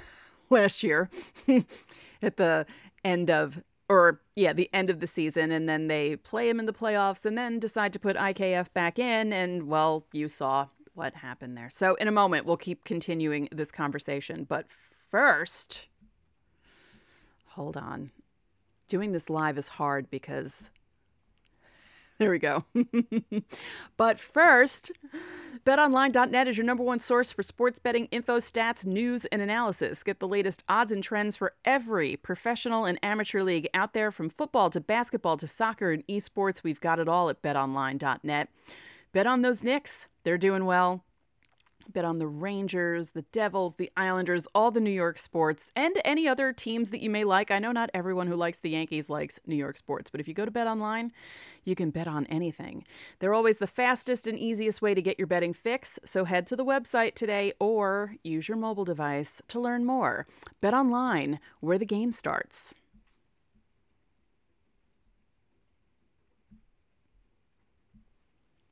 last 0.49 0.83
year 0.83 1.09
at 2.21 2.37
the 2.37 2.65
end 3.03 3.29
of 3.29 3.61
or 3.89 4.21
yeah, 4.35 4.53
the 4.53 4.69
end 4.73 4.89
of 4.89 4.99
the 4.99 5.07
season, 5.07 5.51
and 5.51 5.67
then 5.67 5.87
they 5.87 6.15
play 6.15 6.49
him 6.49 6.59
in 6.59 6.65
the 6.65 6.73
playoffs, 6.73 7.25
and 7.25 7.37
then 7.37 7.59
decide 7.59 7.93
to 7.93 7.99
put 7.99 8.15
IKF 8.15 8.73
back 8.73 8.97
in, 8.97 9.33
and 9.33 9.67
well, 9.67 10.05
you 10.11 10.29
saw 10.29 10.67
what 10.93 11.13
happened 11.15 11.57
there. 11.57 11.69
So 11.69 11.95
in 11.95 12.07
a 12.07 12.11
moment, 12.11 12.45
we'll 12.45 12.57
keep 12.57 12.85
continuing 12.85 13.49
this 13.51 13.71
conversation, 13.71 14.45
but 14.45 14.67
first, 15.11 15.89
hold 17.47 17.77
on. 17.77 18.11
Doing 18.87 19.11
this 19.11 19.29
live 19.29 19.57
is 19.57 19.67
hard 19.67 20.09
because 20.09 20.71
there 22.17 22.29
we 22.31 22.39
go. 22.39 22.63
but 23.97 24.19
first, 24.19 24.91
betonline.net 25.65 26.47
is 26.47 26.57
your 26.57 26.65
number 26.65 26.83
one 26.83 26.99
source 26.99 27.31
for 27.31 27.43
sports 27.43 27.79
betting 27.79 28.05
info, 28.11 28.37
stats, 28.37 28.85
news, 28.85 29.25
and 29.25 29.41
analysis. 29.41 30.03
Get 30.03 30.19
the 30.19 30.27
latest 30.27 30.63
odds 30.67 30.91
and 30.91 31.03
trends 31.03 31.35
for 31.35 31.53
every 31.65 32.17
professional 32.17 32.85
and 32.85 32.99
amateur 33.03 33.43
league 33.43 33.69
out 33.73 33.93
there 33.93 34.11
from 34.11 34.29
football 34.29 34.69
to 34.71 34.81
basketball 34.81 35.37
to 35.37 35.47
soccer 35.47 35.91
and 35.91 36.05
esports. 36.07 36.63
We've 36.63 36.81
got 36.81 36.99
it 36.99 37.07
all 37.07 37.29
at 37.29 37.41
betonline.net. 37.41 38.49
Bet 39.11 39.27
on 39.27 39.41
those 39.41 39.63
Knicks. 39.63 40.07
They're 40.23 40.37
doing 40.37 40.65
well 40.65 41.03
bet 41.91 42.05
on 42.05 42.17
the 42.17 42.27
Rangers, 42.27 43.11
the 43.11 43.23
Devils, 43.31 43.75
the 43.75 43.91
Islanders, 43.97 44.47
all 44.53 44.71
the 44.71 44.79
New 44.79 44.91
York 44.91 45.17
sports, 45.17 45.71
and 45.75 45.95
any 46.05 46.27
other 46.27 46.53
teams 46.53 46.89
that 46.91 47.01
you 47.01 47.09
may 47.09 47.23
like. 47.23 47.51
I 47.51 47.59
know 47.59 47.71
not 47.71 47.89
everyone 47.93 48.27
who 48.27 48.35
likes 48.35 48.59
the 48.59 48.69
Yankees 48.69 49.09
likes 49.09 49.39
New 49.45 49.55
York 49.55 49.77
sports, 49.77 50.09
but 50.09 50.21
if 50.21 50.27
you 50.27 50.33
go 50.33 50.45
to 50.45 50.51
Bet 50.51 50.67
Online, 50.67 51.11
you 51.63 51.75
can 51.75 51.89
bet 51.89 52.07
on 52.07 52.25
anything. 52.27 52.85
They're 53.19 53.33
always 53.33 53.57
the 53.57 53.67
fastest 53.67 54.27
and 54.27 54.37
easiest 54.37 54.81
way 54.81 54.93
to 54.93 55.01
get 55.01 55.17
your 55.17 55.27
betting 55.27 55.53
fix, 55.53 55.99
so 56.05 56.25
head 56.25 56.47
to 56.47 56.55
the 56.55 56.65
website 56.65 57.15
today 57.15 57.53
or 57.59 58.15
use 58.23 58.47
your 58.47 58.57
mobile 58.57 58.85
device 58.85 59.41
to 59.47 59.59
learn 59.59 59.85
more. 59.85 60.27
Bet 60.61 60.73
Online, 60.73 61.39
where 61.59 61.77
the 61.77 61.85
game 61.85 62.11
starts. 62.11 62.73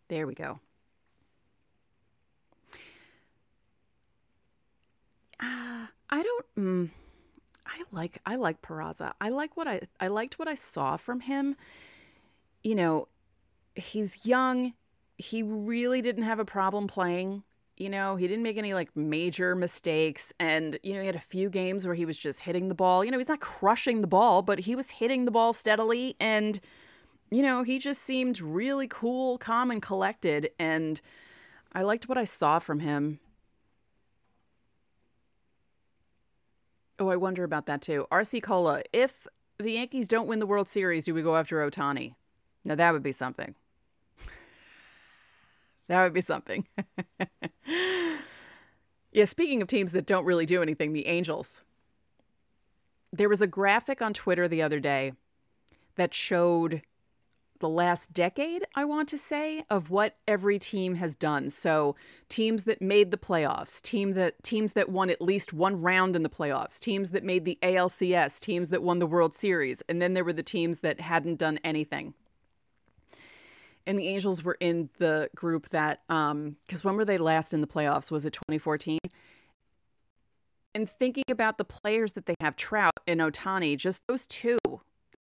There 0.09 0.27
we 0.27 0.33
go. 0.33 0.59
Uh, 5.41 5.87
I 6.09 6.23
don't. 6.23 6.45
Mm, 6.57 6.89
I 7.65 7.81
like 7.91 8.19
I 8.25 8.35
like 8.35 8.61
Peraza. 8.61 9.13
I 9.19 9.29
like 9.29 9.57
what 9.57 9.67
I 9.67 9.81
I 9.99 10.07
liked 10.07 10.39
what 10.39 10.47
I 10.47 10.55
saw 10.55 10.97
from 10.97 11.21
him. 11.21 11.55
You 12.63 12.75
know, 12.75 13.07
he's 13.75 14.25
young. 14.25 14.73
He 15.17 15.43
really 15.43 16.01
didn't 16.01 16.23
have 16.23 16.39
a 16.39 16.45
problem 16.45 16.87
playing. 16.87 17.43
You 17.77 17.89
know, 17.89 18.15
he 18.15 18.27
didn't 18.27 18.43
make 18.43 18.57
any 18.57 18.73
like 18.75 18.95
major 18.95 19.55
mistakes. 19.55 20.31
And, 20.39 20.77
you 20.83 20.93
know, 20.93 20.99
he 20.99 21.07
had 21.07 21.15
a 21.15 21.19
few 21.19 21.49
games 21.49 21.85
where 21.85 21.95
he 21.95 22.05
was 22.05 22.17
just 22.17 22.41
hitting 22.41 22.67
the 22.67 22.75
ball. 22.75 23.03
You 23.03 23.09
know, 23.09 23.17
he's 23.17 23.27
not 23.27 23.39
crushing 23.39 24.01
the 24.01 24.07
ball, 24.07 24.43
but 24.43 24.59
he 24.59 24.75
was 24.75 24.91
hitting 24.91 25.25
the 25.25 25.31
ball 25.31 25.51
steadily. 25.53 26.15
And, 26.19 26.59
you 27.31 27.41
know, 27.41 27.63
he 27.63 27.79
just 27.79 28.03
seemed 28.03 28.39
really 28.39 28.87
cool, 28.87 29.39
calm, 29.39 29.71
and 29.71 29.81
collected. 29.81 30.51
And 30.59 31.01
I 31.73 31.81
liked 31.81 32.07
what 32.07 32.19
I 32.19 32.23
saw 32.23 32.59
from 32.59 32.81
him. 32.81 33.19
Oh, 36.99 37.09
I 37.09 37.15
wonder 37.15 37.43
about 37.43 37.65
that 37.65 37.81
too. 37.81 38.07
RC 38.11 38.43
Cola, 38.43 38.83
if 38.93 39.27
the 39.57 39.73
Yankees 39.73 40.07
don't 40.07 40.27
win 40.27 40.39
the 40.39 40.45
World 40.45 40.67
Series, 40.67 41.05
do 41.05 41.13
we 41.13 41.21
go 41.21 41.35
after 41.35 41.57
Ohtani? 41.67 42.15
Now 42.63 42.75
that 42.75 42.91
would 42.93 43.03
be 43.03 43.11
something. 43.11 43.55
that 45.87 46.03
would 46.03 46.13
be 46.13 46.21
something. 46.21 46.67
yeah, 49.11 49.25
speaking 49.25 49.61
of 49.61 49.67
teams 49.67 49.91
that 49.93 50.05
don't 50.05 50.25
really 50.25 50.45
do 50.45 50.61
anything, 50.61 50.93
the 50.93 51.07
Angels. 51.07 51.63
There 53.11 53.29
was 53.29 53.41
a 53.41 53.47
graphic 53.47 54.01
on 54.01 54.13
Twitter 54.13 54.47
the 54.47 54.61
other 54.61 54.79
day 54.79 55.13
that 55.95 56.13
showed 56.13 56.81
the 57.61 57.69
last 57.69 58.13
decade, 58.13 58.65
I 58.75 58.83
want 58.83 59.07
to 59.09 59.17
say, 59.17 59.63
of 59.69 59.89
what 59.89 60.17
every 60.27 60.59
team 60.59 60.95
has 60.95 61.15
done. 61.15 61.49
So 61.49 61.95
teams 62.27 62.65
that 62.65 62.81
made 62.81 63.11
the 63.11 63.17
playoffs, 63.17 63.81
team 63.81 64.13
that 64.13 64.43
teams 64.43 64.73
that 64.73 64.89
won 64.89 65.09
at 65.09 65.21
least 65.21 65.53
one 65.53 65.81
round 65.81 66.15
in 66.17 66.23
the 66.23 66.29
playoffs, 66.29 66.79
teams 66.79 67.11
that 67.11 67.23
made 67.23 67.45
the 67.45 67.57
ALCS, 67.63 68.41
teams 68.41 68.69
that 68.71 68.83
won 68.83 68.99
the 68.99 69.07
World 69.07 69.33
Series, 69.33 69.81
and 69.87 70.01
then 70.01 70.13
there 70.13 70.25
were 70.25 70.33
the 70.33 70.43
teams 70.43 70.79
that 70.79 70.99
hadn't 70.99 71.37
done 71.37 71.59
anything. 71.63 72.13
And 73.87 73.97
the 73.97 74.07
Angels 74.09 74.43
were 74.43 74.57
in 74.59 74.89
the 74.97 75.29
group 75.35 75.69
that 75.69 76.01
um 76.09 76.57
because 76.65 76.83
when 76.83 76.95
were 76.95 77.05
they 77.05 77.17
last 77.17 77.53
in 77.53 77.61
the 77.61 77.67
playoffs? 77.67 78.11
Was 78.11 78.25
it 78.25 78.33
2014? 78.33 78.99
And 80.73 80.89
thinking 80.89 81.25
about 81.29 81.57
the 81.57 81.65
players 81.65 82.13
that 82.13 82.25
they 82.25 82.35
have, 82.39 82.55
Trout 82.55 82.93
and 83.05 83.19
Ohtani, 83.19 83.77
just 83.77 84.01
those 84.07 84.25
two 84.27 84.57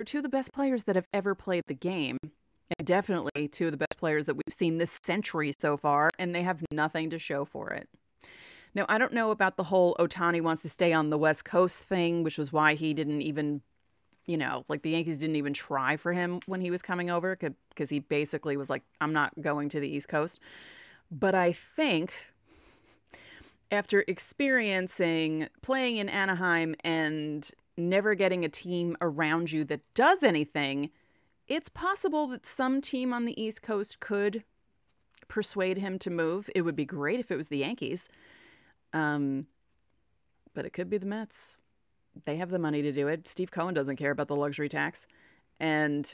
they're 0.00 0.06
two 0.06 0.16
of 0.16 0.22
the 0.22 0.30
best 0.30 0.50
players 0.54 0.84
that 0.84 0.96
have 0.96 1.06
ever 1.12 1.34
played 1.34 1.62
the 1.66 1.74
game. 1.74 2.16
And 2.22 2.86
definitely 2.86 3.48
two 3.48 3.66
of 3.66 3.72
the 3.72 3.76
best 3.76 3.98
players 3.98 4.24
that 4.24 4.34
we've 4.34 4.44
seen 4.48 4.78
this 4.78 4.98
century 5.02 5.52
so 5.58 5.76
far, 5.76 6.10
and 6.18 6.34
they 6.34 6.40
have 6.40 6.64
nothing 6.72 7.10
to 7.10 7.18
show 7.18 7.44
for 7.44 7.68
it. 7.68 7.86
Now, 8.74 8.86
I 8.88 8.96
don't 8.96 9.12
know 9.12 9.30
about 9.30 9.58
the 9.58 9.64
whole 9.64 9.94
Ohtani 9.96 10.40
wants 10.40 10.62
to 10.62 10.70
stay 10.70 10.94
on 10.94 11.10
the 11.10 11.18
West 11.18 11.44
Coast 11.44 11.80
thing, 11.80 12.22
which 12.22 12.38
was 12.38 12.50
why 12.50 12.76
he 12.76 12.94
didn't 12.94 13.20
even, 13.20 13.60
you 14.24 14.38
know, 14.38 14.64
like 14.68 14.80
the 14.80 14.90
Yankees 14.90 15.18
didn't 15.18 15.36
even 15.36 15.52
try 15.52 15.98
for 15.98 16.14
him 16.14 16.40
when 16.46 16.62
he 16.62 16.70
was 16.70 16.80
coming 16.80 17.10
over 17.10 17.36
because 17.36 17.90
he 17.90 17.98
basically 17.98 18.56
was 18.56 18.70
like, 18.70 18.82
I'm 19.02 19.12
not 19.12 19.38
going 19.42 19.68
to 19.68 19.80
the 19.80 19.88
East 19.88 20.08
Coast. 20.08 20.40
But 21.10 21.34
I 21.34 21.52
think 21.52 22.14
after 23.70 24.02
experiencing 24.08 25.48
playing 25.60 25.98
in 25.98 26.08
Anaheim 26.08 26.74
and 26.84 27.50
never 27.76 28.14
getting 28.14 28.44
a 28.44 28.48
team 28.48 28.96
around 29.00 29.52
you 29.52 29.64
that 29.64 29.80
does 29.94 30.22
anything, 30.22 30.90
it's 31.48 31.68
possible 31.68 32.26
that 32.28 32.46
some 32.46 32.80
team 32.80 33.12
on 33.12 33.24
the 33.24 33.40
East 33.40 33.62
Coast 33.62 34.00
could 34.00 34.44
persuade 35.28 35.78
him 35.78 35.98
to 36.00 36.10
move. 36.10 36.50
It 36.54 36.62
would 36.62 36.76
be 36.76 36.84
great 36.84 37.20
if 37.20 37.30
it 37.30 37.36
was 37.36 37.48
the 37.48 37.58
Yankees. 37.58 38.08
Um, 38.92 39.46
but 40.54 40.66
it 40.66 40.72
could 40.72 40.90
be 40.90 40.98
the 40.98 41.06
Mets. 41.06 41.58
They 42.24 42.36
have 42.36 42.50
the 42.50 42.58
money 42.58 42.82
to 42.82 42.92
do 42.92 43.08
it. 43.08 43.28
Steve 43.28 43.50
Cohen 43.50 43.74
doesn't 43.74 43.96
care 43.96 44.10
about 44.10 44.28
the 44.28 44.36
luxury 44.36 44.68
tax. 44.68 45.06
And 45.58 46.12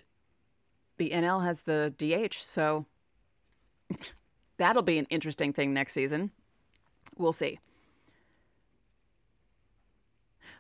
the 0.99 1.11
NL 1.11 1.43
has 1.45 1.63
the 1.63 1.95
DH, 1.99 2.35
so 2.35 2.87
that'll 4.57 4.83
be 4.83 4.99
an 4.99 5.07
interesting 5.11 5.53
thing 5.53 5.73
next 5.73 5.93
season. 5.93 6.31
We'll 7.17 7.33
see. 7.33 7.59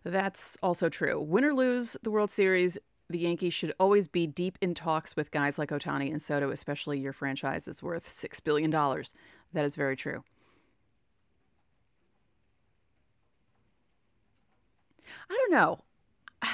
That's 0.06 0.56
also 0.62 0.88
true. 0.88 1.20
Win 1.20 1.44
or 1.44 1.52
lose 1.52 1.96
the 2.00 2.12
World 2.12 2.30
Series, 2.30 2.78
the 3.10 3.18
Yankees 3.18 3.52
should 3.52 3.74
always 3.80 4.06
be 4.06 4.24
deep 4.24 4.56
in 4.60 4.72
talks 4.72 5.16
with 5.16 5.32
guys 5.32 5.58
like 5.58 5.70
Ohtani 5.70 6.12
and 6.12 6.22
Soto, 6.22 6.50
especially 6.50 7.00
your 7.00 7.12
franchise 7.12 7.66
is 7.66 7.82
worth 7.82 8.08
$6 8.08 8.44
billion. 8.44 8.70
That 8.70 9.64
is 9.64 9.74
very 9.74 9.96
true. 9.96 10.22
I 15.28 15.34
don't 15.34 15.50
know. 15.50 15.80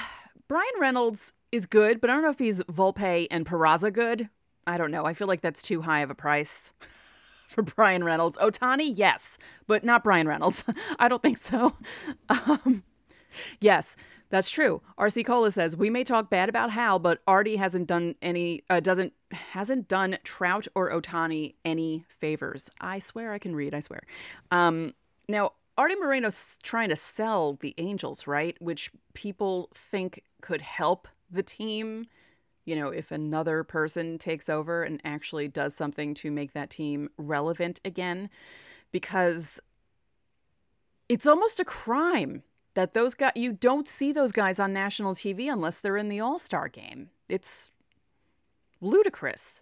Bryan 0.47 0.73
Reynolds 0.79 1.31
is 1.51 1.67
good, 1.67 2.01
but 2.01 2.09
I 2.09 2.13
don't 2.13 2.23
know 2.23 2.31
if 2.31 2.39
he's 2.39 2.61
Volpe 2.61 3.27
and 3.29 3.45
Peraza 3.45 3.93
good. 3.93 4.29
I 4.65 4.79
don't 4.79 4.89
know. 4.89 5.05
I 5.05 5.13
feel 5.13 5.27
like 5.27 5.41
that's 5.41 5.61
too 5.61 5.83
high 5.83 5.99
of 5.99 6.09
a 6.09 6.15
price 6.15 6.73
for 7.47 7.61
Bryan 7.61 8.03
Reynolds. 8.03 8.35
Ohtani, 8.37 8.91
yes, 8.95 9.37
but 9.67 9.83
not 9.83 10.03
Bryan 10.03 10.27
Reynolds. 10.27 10.63
I 10.97 11.07
don't 11.07 11.21
think 11.21 11.37
so. 11.37 11.75
Um, 12.29 12.83
yes, 13.59 13.95
that's 14.29 14.49
true. 14.49 14.81
RC 14.97 15.25
Cola 15.25 15.51
says 15.51 15.77
we 15.77 15.89
may 15.89 16.03
talk 16.03 16.29
bad 16.29 16.49
about 16.49 16.71
Hal, 16.71 16.97
but 16.99 17.21
Artie 17.27 17.55
hasn't 17.55 17.87
done 17.87 18.15
any 18.21 18.63
uh, 18.69 18.79
doesn't 18.79 19.13
hasn't 19.31 19.87
done 19.87 20.17
Trout 20.23 20.67
or 20.75 20.91
Ohtani 20.91 21.53
any 21.63 22.03
favors. 22.07 22.69
I 22.81 22.97
swear 22.99 23.31
I 23.31 23.37
can 23.37 23.55
read. 23.55 23.75
I 23.75 23.79
swear. 23.79 24.01
Um, 24.49 24.93
now 25.29 25.51
Artie 25.77 25.95
Moreno's 25.95 26.57
trying 26.63 26.89
to 26.89 26.95
sell 26.95 27.57
the 27.61 27.73
Angels, 27.77 28.27
right? 28.27 28.55
Which 28.59 28.91
people 29.13 29.69
think 29.75 30.23
could 30.41 30.61
help 30.61 31.07
the 31.31 31.43
team. 31.43 32.07
You 32.65 32.75
know, 32.75 32.89
if 32.89 33.11
another 33.11 33.63
person 33.63 34.17
takes 34.17 34.49
over 34.49 34.83
and 34.83 35.01
actually 35.03 35.47
does 35.47 35.75
something 35.75 36.13
to 36.15 36.31
make 36.31 36.53
that 36.53 36.69
team 36.69 37.09
relevant 37.17 37.81
again, 37.83 38.29
because 38.91 39.59
it's 41.09 41.27
almost 41.27 41.59
a 41.59 41.65
crime 41.65 42.43
that 42.75 42.93
those 42.93 43.13
guys 43.13 43.33
you 43.35 43.53
don't 43.53 43.87
see 43.87 44.11
those 44.11 44.31
guys 44.31 44.59
on 44.59 44.73
national 44.73 45.13
TV 45.13 45.51
unless 45.51 45.79
they're 45.79 45.97
in 45.97 46.09
the 46.09 46.19
All-Star 46.19 46.67
game. 46.67 47.09
It's 47.29 47.71
ludicrous. 48.81 49.61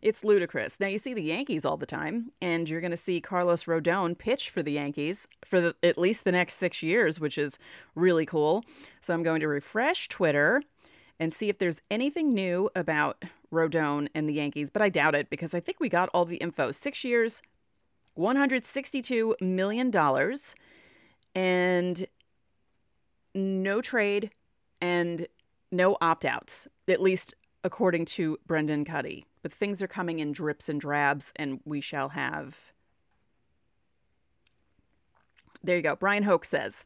It's 0.00 0.22
ludicrous. 0.22 0.78
Now 0.78 0.86
you 0.86 0.98
see 0.98 1.12
the 1.12 1.22
Yankees 1.22 1.64
all 1.64 1.76
the 1.76 1.86
time, 1.86 2.30
and 2.40 2.68
you're 2.68 2.80
going 2.80 2.92
to 2.92 2.96
see 2.96 3.20
Carlos 3.20 3.64
Rodon 3.64 4.16
pitch 4.16 4.50
for 4.50 4.62
the 4.62 4.72
Yankees 4.72 5.26
for 5.44 5.60
the, 5.60 5.74
at 5.82 5.98
least 5.98 6.24
the 6.24 6.30
next 6.30 6.54
six 6.54 6.82
years, 6.82 7.18
which 7.18 7.36
is 7.36 7.58
really 7.96 8.24
cool. 8.24 8.64
So 9.00 9.12
I'm 9.12 9.24
going 9.24 9.40
to 9.40 9.48
refresh 9.48 10.08
Twitter 10.08 10.62
and 11.18 11.34
see 11.34 11.48
if 11.48 11.58
there's 11.58 11.82
anything 11.90 12.32
new 12.32 12.70
about 12.76 13.24
Rodon 13.52 14.08
and 14.14 14.28
the 14.28 14.34
Yankees, 14.34 14.70
but 14.70 14.82
I 14.82 14.88
doubt 14.88 15.16
it 15.16 15.30
because 15.30 15.52
I 15.52 15.58
think 15.58 15.80
we 15.80 15.88
got 15.88 16.10
all 16.14 16.24
the 16.24 16.36
info. 16.36 16.70
Six 16.70 17.02
years, 17.02 17.42
$162 18.16 19.40
million, 19.40 19.92
and 21.34 22.06
no 23.38 23.80
trade 23.80 24.30
and 24.80 25.26
no 25.70 25.96
opt 26.00 26.24
outs, 26.24 26.68
at 26.86 27.00
least 27.00 27.34
according 27.64 28.04
to 28.04 28.38
Brendan 28.46 28.84
Kuty. 28.84 29.24
But 29.42 29.52
things 29.52 29.82
are 29.82 29.88
coming 29.88 30.18
in 30.18 30.32
drips 30.32 30.68
and 30.68 30.80
drabs, 30.80 31.32
and 31.36 31.60
we 31.64 31.80
shall 31.80 32.10
have. 32.10 32.72
There 35.62 35.76
you 35.76 35.82
go. 35.82 35.96
Brian 35.96 36.22
Hoke 36.22 36.44
says 36.44 36.84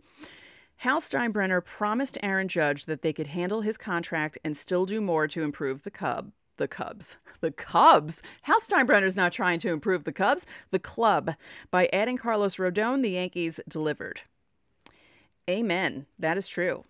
Hal 0.77 1.01
Steinbrenner 1.01 1.65
promised 1.65 2.19
Aaron 2.23 2.49
Judge 2.49 2.87
that 2.87 3.03
they 3.03 3.12
could 3.12 3.29
handle 3.29 3.61
his 3.61 3.77
contract 3.77 4.38
and 4.45 4.57
still 4.57 4.87
do 4.87 5.01
more 5.01 5.29
to 5.29 5.43
improve 5.43 5.83
the 5.83 5.91
Cub. 5.91 6.33
The 6.57 6.69
Cubs. 6.69 7.19
The 7.41 7.53
Cubs? 7.53 8.23
Hal 8.43 8.61
Steinbrenner's 8.61 9.17
not 9.17 9.33
trying 9.33 9.59
to 9.61 9.71
improve 9.71 10.05
the 10.05 10.12
Cubs. 10.12 10.47
The 10.71 10.79
club. 10.79 11.35
By 11.71 11.88
adding 11.93 12.17
Carlos 12.17 12.57
Rodon, 12.57 13.03
the 13.03 13.11
Yankees 13.11 13.61
delivered. 13.69 14.23
Amen. 15.48 16.07
That 16.18 16.38
is 16.38 16.48
true. 16.48 16.85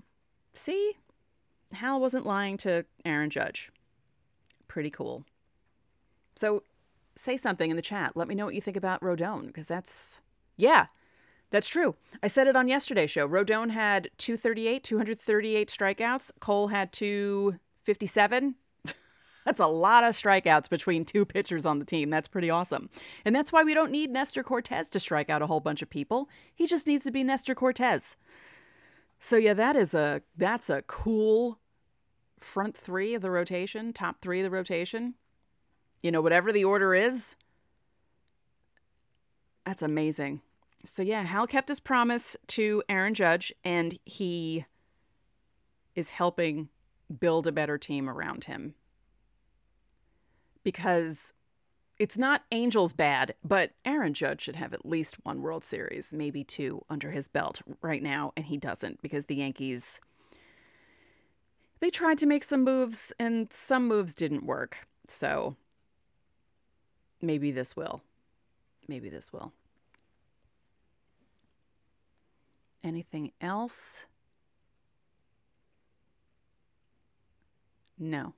See? 0.53 0.97
Hal 1.73 2.01
wasn't 2.01 2.27
lying 2.27 2.57
to 2.59 2.85
Aaron 3.05 3.31
Judge. 3.31 3.71
Pretty 4.69 4.91
cool. 4.91 5.25
So 6.37 6.63
say 7.17 7.37
something 7.37 7.71
in 7.71 7.77
the 7.77 7.83
chat. 7.83 8.17
Let 8.17 8.29
me 8.29 8.35
know 8.35 8.45
what 8.45 8.55
you 8.55 8.61
think 8.61 8.77
about 8.77 9.01
Rodon, 9.01 9.47
because 9.47 9.69
that's, 9.69 10.21
yeah, 10.57 10.87
that's 11.51 11.69
true. 11.69 11.95
I 12.23 12.29
said 12.29 12.47
it 12.47 12.57
on 12.57 12.69
yesterday's 12.69 13.11
show. 13.11 13.29
Rodon 13.29 13.71
had 13.71 14.11
238, 14.19 14.83
238 14.83 15.69
strikeouts. 15.69 16.33
Cole 16.41 16.69
had 16.69 16.93
257. 16.93 18.55
that's 19.45 19.61
a 19.61 19.67
lot 19.67 20.05
of 20.05 20.15
strikeouts 20.15 20.71
between 20.71 21.05
two 21.05 21.25
pitchers 21.25 21.67
on 21.67 21.79
the 21.79 21.85
team. 21.85 22.09
That's 22.09 22.29
pretty 22.29 22.49
awesome. 22.49 22.89
And 23.25 23.35
that's 23.35 23.53
why 23.53 23.65
we 23.65 23.75
don't 23.75 23.93
need 23.93 24.11
Nestor 24.11 24.43
Cortes 24.43 24.91
to 24.91 25.01
strike 25.01 25.29
out 25.29 25.43
a 25.43 25.47
whole 25.47 25.61
bunch 25.61 25.83
of 25.83 25.91
people. 25.91 26.29
He 26.55 26.67
just 26.67 26.87
needs 26.87 27.05
to 27.05 27.11
be 27.11 27.23
Nestor 27.23 27.55
Cortes. 27.55 28.17
So 29.23 29.37
yeah, 29.37 29.55
that 29.55 29.77
is 29.77 29.95
a 29.95 30.21
that's 30.37 30.69
a 30.69 30.83
cool 30.83 31.61
front 32.41 32.77
three 32.77 33.15
of 33.15 33.23
the 33.23 33.31
rotation, 33.31 33.93
top 33.93 34.21
three 34.21 34.41
of 34.41 34.45
the 34.45 34.51
rotation. 34.51 35.15
You 36.03 36.11
know, 36.11 36.21
whatever 36.21 36.53
the 36.53 36.65
order 36.65 36.93
is. 36.93 37.37
That's 39.65 39.81
amazing. 39.81 40.43
So 40.85 41.05
yeah, 41.05 41.23
Hal 41.23 41.47
kept 41.47 41.69
his 41.69 41.79
promise 41.79 42.37
to 42.49 42.83
Aaron 42.89 43.15
Judge 43.15 43.55
and 43.63 43.97
he 44.05 44.67
is 45.95 46.11
helping 46.11 46.69
build 47.21 47.47
a 47.47 47.53
better 47.53 47.79
team 47.79 48.11
around 48.11 48.45
him. 48.45 48.75
Because 50.65 51.33
it's 52.03 52.19
not 52.19 52.43
Angels 52.51 52.93
bad, 52.93 53.33
but 53.45 53.71
Aaron 53.85 54.13
Judge 54.13 54.41
should 54.41 54.57
have 54.57 54.75
at 54.75 54.85
least 54.85 55.15
one 55.23 55.41
World 55.41 55.63
Series, 55.63 56.13
maybe 56.13 56.43
two 56.43 56.85
under 56.91 57.13
his 57.13 57.29
belt 57.29 57.63
right 57.81 58.03
now, 58.03 58.33
and 58.37 58.45
he 58.45 58.57
doesn't 58.57 59.01
because 59.03 59.27
the 59.27 59.37
Yankees 59.37 60.01
they 61.79 61.91
tried 61.91 62.19
to 62.19 62.27
make 62.27 62.43
some 62.43 62.65
moves 62.65 63.13
and 63.21 63.53
some 63.53 63.87
moves 63.87 64.17
didn't 64.17 64.45
work. 64.45 64.79
So 65.07 65.55
maybe 67.21 67.53
this 67.53 67.77
will. 67.77 68.03
Maybe 68.89 69.09
this 69.09 69.33
will. 69.33 69.53
Anything 72.83 73.31
else? 73.41 74.07
No. 77.97 78.35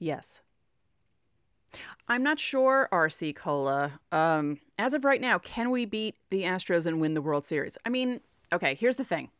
Yes. 0.00 0.42
I'm 2.08 2.22
not 2.22 2.38
sure, 2.38 2.88
RC 2.92 3.34
Cola. 3.36 4.00
Um, 4.10 4.58
as 4.78 4.94
of 4.94 5.04
right 5.04 5.20
now, 5.20 5.38
can 5.38 5.70
we 5.70 5.84
beat 5.84 6.16
the 6.30 6.42
Astros 6.42 6.86
and 6.86 7.00
win 7.00 7.14
the 7.14 7.22
World 7.22 7.44
Series? 7.44 7.78
I 7.86 7.88
mean, 7.88 8.20
okay, 8.52 8.74
here's 8.74 8.96
the 8.96 9.04
thing. 9.04 9.30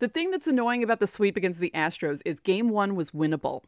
The 0.00 0.08
thing 0.08 0.30
that's 0.30 0.48
annoying 0.48 0.82
about 0.82 1.00
the 1.00 1.06
sweep 1.06 1.36
against 1.36 1.60
the 1.60 1.70
Astros 1.74 2.20
is 2.24 2.40
game 2.40 2.68
one 2.68 2.96
was 2.96 3.12
winnable. 3.12 3.62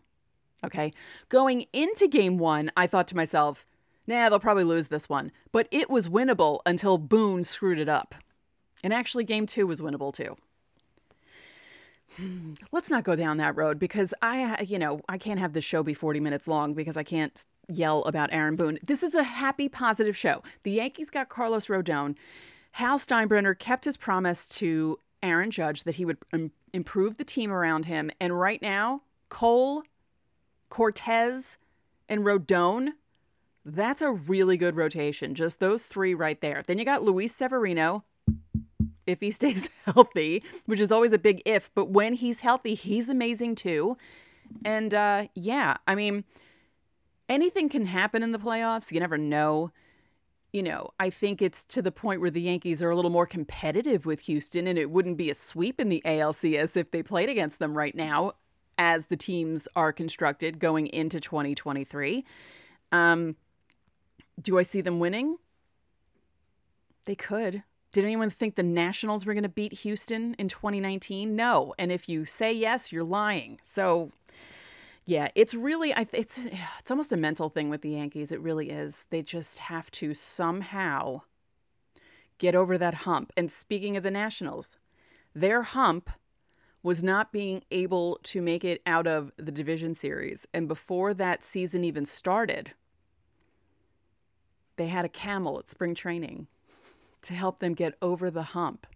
Okay. 0.64 0.92
Going 1.28 1.66
into 1.72 2.08
game 2.08 2.38
one, 2.38 2.70
I 2.76 2.86
thought 2.86 3.08
to 3.08 3.16
myself, 3.16 3.64
nah, 4.06 4.28
they'll 4.28 4.40
probably 4.40 4.64
lose 4.64 4.88
this 4.88 5.08
one. 5.08 5.32
But 5.52 5.68
it 5.70 5.88
was 5.88 6.08
winnable 6.08 6.60
until 6.66 6.98
Boone 6.98 7.44
screwed 7.44 7.78
it 7.78 7.88
up. 7.88 8.14
And 8.82 8.92
actually, 8.92 9.24
game 9.24 9.46
two 9.46 9.66
was 9.66 9.80
winnable 9.80 10.12
too. 10.12 10.36
Let's 12.72 12.90
not 12.90 13.04
go 13.04 13.16
down 13.16 13.36
that 13.38 13.56
road 13.56 13.78
because 13.78 14.12
I, 14.22 14.62
you 14.62 14.78
know, 14.78 15.00
I 15.08 15.18
can't 15.18 15.40
have 15.40 15.52
the 15.52 15.60
show 15.60 15.82
be 15.82 15.94
40 15.94 16.20
minutes 16.20 16.48
long 16.48 16.74
because 16.74 16.96
I 16.96 17.02
can't 17.02 17.44
yell 17.68 18.02
about 18.04 18.32
Aaron 18.32 18.56
Boone. 18.56 18.78
This 18.82 19.02
is 19.02 19.14
a 19.14 19.22
happy, 19.22 19.68
positive 19.68 20.16
show. 20.16 20.42
The 20.62 20.72
Yankees 20.72 21.10
got 21.10 21.28
Carlos 21.28 21.66
Rodon. 21.66 22.16
Hal 22.72 22.98
Steinbrenner 22.98 23.58
kept 23.58 23.84
his 23.84 23.96
promise 23.96 24.48
to 24.56 24.98
Aaron 25.22 25.50
Judge 25.50 25.84
that 25.84 25.96
he 25.96 26.04
would 26.04 26.18
um, 26.32 26.50
improve 26.72 27.18
the 27.18 27.24
team 27.24 27.50
around 27.50 27.86
him. 27.86 28.10
And 28.20 28.38
right 28.38 28.60
now, 28.62 29.02
Cole, 29.28 29.82
Cortes, 30.68 31.56
and 32.08 32.24
Rodon, 32.24 32.90
that's 33.64 34.02
a 34.02 34.10
really 34.10 34.56
good 34.56 34.76
rotation. 34.76 35.34
Just 35.34 35.60
those 35.60 35.86
three 35.86 36.14
right 36.14 36.40
there. 36.40 36.62
Then 36.66 36.78
you 36.78 36.84
got 36.84 37.02
Luis 37.02 37.34
Severino, 37.34 38.04
if 39.06 39.20
he 39.20 39.30
stays 39.40 39.70
healthy, 39.84 40.42
which 40.66 40.80
is 40.80 40.92
always 40.92 41.12
a 41.12 41.18
big 41.18 41.42
if, 41.44 41.70
but 41.74 41.90
when 41.90 42.14
he's 42.14 42.40
healthy, 42.40 42.74
he's 42.74 43.08
amazing 43.08 43.54
too. 43.54 43.96
And 44.64 44.92
uh, 44.94 45.28
yeah, 45.34 45.76
I 45.86 45.94
mean, 45.94 46.24
anything 47.28 47.68
can 47.68 47.86
happen 47.86 48.22
in 48.22 48.32
the 48.32 48.38
playoffs. 48.38 48.92
You 48.92 49.00
never 49.00 49.18
know. 49.18 49.70
You 50.52 50.64
know, 50.64 50.90
I 50.98 51.10
think 51.10 51.40
it's 51.40 51.62
to 51.66 51.80
the 51.80 51.92
point 51.92 52.20
where 52.20 52.30
the 52.30 52.40
Yankees 52.40 52.82
are 52.82 52.90
a 52.90 52.96
little 52.96 53.10
more 53.10 53.26
competitive 53.26 54.04
with 54.04 54.20
Houston, 54.22 54.66
and 54.66 54.76
it 54.76 54.90
wouldn't 54.90 55.16
be 55.16 55.30
a 55.30 55.34
sweep 55.34 55.80
in 55.80 55.88
the 55.88 56.02
ALCS 56.04 56.76
if 56.76 56.90
they 56.90 57.04
played 57.04 57.28
against 57.28 57.60
them 57.60 57.76
right 57.78 57.94
now, 57.94 58.32
as 58.76 59.06
the 59.06 59.16
teams 59.16 59.68
are 59.76 59.92
constructed 59.92 60.58
going 60.58 60.88
into 60.88 61.20
2023. 61.20 62.24
Um, 62.90 63.36
do 64.42 64.58
I 64.58 64.62
see 64.62 64.80
them 64.80 64.98
winning? 64.98 65.36
They 67.04 67.14
could. 67.14 67.62
Did 67.92 68.04
anyone 68.04 68.30
think 68.30 68.54
the 68.54 68.62
Nationals 68.62 69.26
were 69.26 69.34
going 69.34 69.42
to 69.42 69.48
beat 69.48 69.72
Houston 69.72 70.34
in 70.34 70.48
2019? 70.48 71.34
No. 71.34 71.74
And 71.78 71.90
if 71.90 72.08
you 72.08 72.24
say 72.24 72.52
yes, 72.52 72.92
you're 72.92 73.02
lying. 73.02 73.58
So, 73.64 74.12
yeah, 75.06 75.28
it's 75.34 75.54
really 75.54 75.92
it's 76.12 76.38
it's 76.38 76.90
almost 76.90 77.12
a 77.12 77.16
mental 77.16 77.48
thing 77.48 77.68
with 77.68 77.82
the 77.82 77.90
Yankees. 77.90 78.30
It 78.30 78.40
really 78.40 78.70
is. 78.70 79.06
They 79.10 79.22
just 79.22 79.58
have 79.58 79.90
to 79.92 80.14
somehow 80.14 81.22
get 82.38 82.54
over 82.54 82.78
that 82.78 82.94
hump. 82.94 83.32
And 83.36 83.50
speaking 83.50 83.96
of 83.96 84.04
the 84.04 84.10
Nationals, 84.10 84.78
their 85.34 85.62
hump 85.62 86.10
was 86.82 87.02
not 87.02 87.32
being 87.32 87.62
able 87.70 88.18
to 88.22 88.40
make 88.40 88.64
it 88.64 88.80
out 88.86 89.06
of 89.06 89.32
the 89.36 89.52
division 89.52 89.94
series. 89.94 90.46
And 90.54 90.66
before 90.68 91.12
that 91.14 91.44
season 91.44 91.84
even 91.84 92.06
started, 92.06 92.72
they 94.76 94.86
had 94.86 95.04
a 95.04 95.10
camel 95.10 95.58
at 95.58 95.68
spring 95.68 95.94
training 95.94 96.46
to 97.22 97.34
help 97.34 97.60
them 97.60 97.74
get 97.74 97.94
over 98.02 98.30
the 98.30 98.42
hump. 98.42 98.86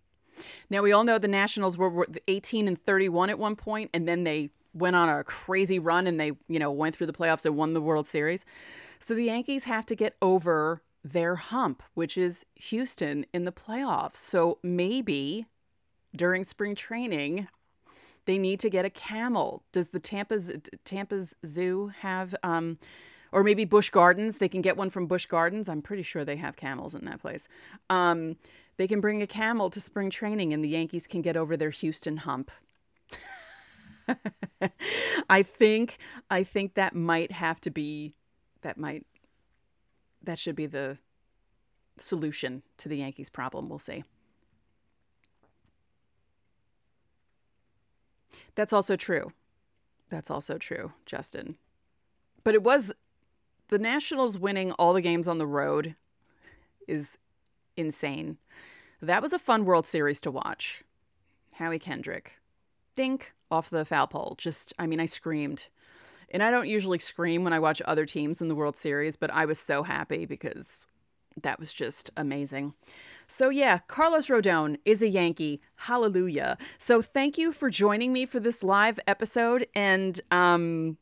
Now 0.71 0.83
we 0.83 0.93
all 0.93 1.05
know 1.05 1.19
the 1.19 1.29
Nationals 1.29 1.79
were, 1.79 1.91
were 1.91 2.09
18 2.29 2.67
and 2.69 2.79
31 2.79 3.31
at 3.31 3.39
one 3.39 3.57
point, 3.57 3.91
and 3.95 4.09
then 4.09 4.25
they 4.25 4.51
went 4.73 4.97
on 4.97 5.09
a 5.09 5.23
crazy 5.23 5.79
run 5.79 6.07
and 6.07 6.19
they, 6.19 6.33
you 6.49 6.59
know, 6.59 6.71
went 6.71 6.97
through 6.97 7.07
the 7.07 7.13
playoffs 7.13 7.47
and 7.47 7.57
won 7.57 7.73
the 7.73 7.81
World 7.81 8.07
Series. 8.07 8.45
So 8.99 9.15
the 9.15 9.25
Yankees 9.25 9.65
have 9.65 9.87
to 9.87 9.95
get 9.95 10.17
over 10.21 10.83
their 11.05 11.37
hump, 11.37 11.83
which 11.95 12.19
is 12.19 12.45
Houston 12.57 13.27
in 13.33 13.45
the 13.45 13.53
playoffs. 13.53 14.17
So 14.17 14.59
maybe 14.63 15.47
during 16.17 16.45
spring 16.45 16.75
training, 16.75 17.49
they 18.25 18.39
need 18.39 18.59
to 18.61 18.71
get 18.71 18.85
a 18.85 18.91
camel. 18.91 19.63
Does 19.73 19.89
the 19.89 20.01
Tampa's 20.01 20.51
Tampa's 20.85 21.37
Zoo 21.45 21.93
have 22.01 22.35
um 22.43 22.79
or 23.35 23.43
maybe 23.43 23.65
Busch 23.65 23.91
Gardens, 23.91 24.39
they 24.39 24.49
can 24.49 24.63
get 24.63 24.77
one 24.77 24.91
from 24.91 25.09
Busch 25.09 25.27
Gardens. 25.27 25.69
I'm 25.69 25.83
pretty 25.83 26.05
sure 26.05 26.25
they 26.25 26.37
have 26.37 26.55
camels 26.55 26.95
in 26.95 27.05
that 27.07 27.21
place. 27.21 27.49
Um, 27.91 28.37
they 28.77 28.87
can 28.87 29.01
bring 29.01 29.23
a 29.23 29.27
camel 29.27 29.71
to 29.71 29.81
spring 29.81 30.09
training 30.09 30.53
and 30.53 30.63
the 30.63 30.69
Yankees 30.69 31.09
can 31.09 31.21
get 31.21 31.37
over 31.37 31.57
their 31.57 31.71
Houston 31.71 32.19
hump. 32.19 32.53
I 35.29 35.43
think 35.43 35.99
I 36.31 36.45
think 36.45 36.75
that 36.75 36.95
might 36.95 37.33
have 37.33 37.61
to 37.63 37.71
be 37.71 38.15
that 38.63 38.79
might 38.79 39.05
that 40.23 40.39
should 40.39 40.55
be 40.55 40.67
the 40.67 40.99
solution 41.97 42.63
to 42.79 42.89
the 42.89 42.99
Yankees 42.99 43.31
problem. 43.31 43.69
We'll 43.69 43.81
see. 43.81 44.05
That's 48.55 48.73
also 48.73 48.95
true. 48.95 49.33
That's 50.09 50.31
also 50.31 50.57
true, 50.57 50.93
Justin. 51.05 51.57
But 52.45 52.55
it 52.55 52.63
was 52.63 52.93
the 53.69 53.79
Nationals 53.79 54.39
winning 54.39 54.73
all 54.73 54.93
the 54.93 55.01
games 55.01 55.29
on 55.29 55.39
the 55.39 55.47
road 55.47 55.95
is 56.87 57.19
insane. 57.77 58.39
That 59.01 59.23
was 59.23 59.33
a 59.33 59.39
fun 59.39 59.65
World 59.65 59.87
Series 59.87 60.21
to 60.23 60.31
watch. 60.31 60.83
Howie 61.53 61.79
Kendrick. 61.79 62.41
Dink 62.97 63.33
off 63.51 63.71
the 63.71 63.85
foul 63.85 64.07
pole. 64.07 64.35
Just, 64.39 64.73
I 64.79 64.87
mean, 64.87 65.01
I 65.01 65.07
screamed. 65.07 65.69
And 66.31 66.43
I 66.43 66.51
don't 66.51 66.69
usually 66.69 66.99
scream 66.99 67.45
when 67.45 67.53
I 67.53 67.61
watch 67.61 67.81
other 67.85 68.07
teams 68.07 68.41
in 68.41 68.49
the 68.49 68.55
World 68.55 68.77
Series, 68.77 69.17
but 69.17 69.31
I 69.31 69.45
was 69.45 69.59
so 69.59 69.83
happy 69.83 70.27
because 70.27 70.87
that 71.43 71.59
was 71.61 71.73
just 71.73 72.11
amazing. 72.17 72.75
So, 73.27 73.49
yeah, 73.49 73.79
Carlos 73.87 74.29
Rodon 74.29 74.79
is 74.85 75.03
a 75.03 75.09
Yankee. 75.09 75.61
Hallelujah. 75.77 76.59
So, 76.79 77.03
thank 77.03 77.39
you 77.39 77.53
for 77.53 77.71
joining 77.71 78.13
me 78.13 78.27
for 78.27 78.41
this 78.41 78.63
live 78.63 78.99
episode. 79.07 79.67
And, 79.75 80.21
um, 80.31 80.99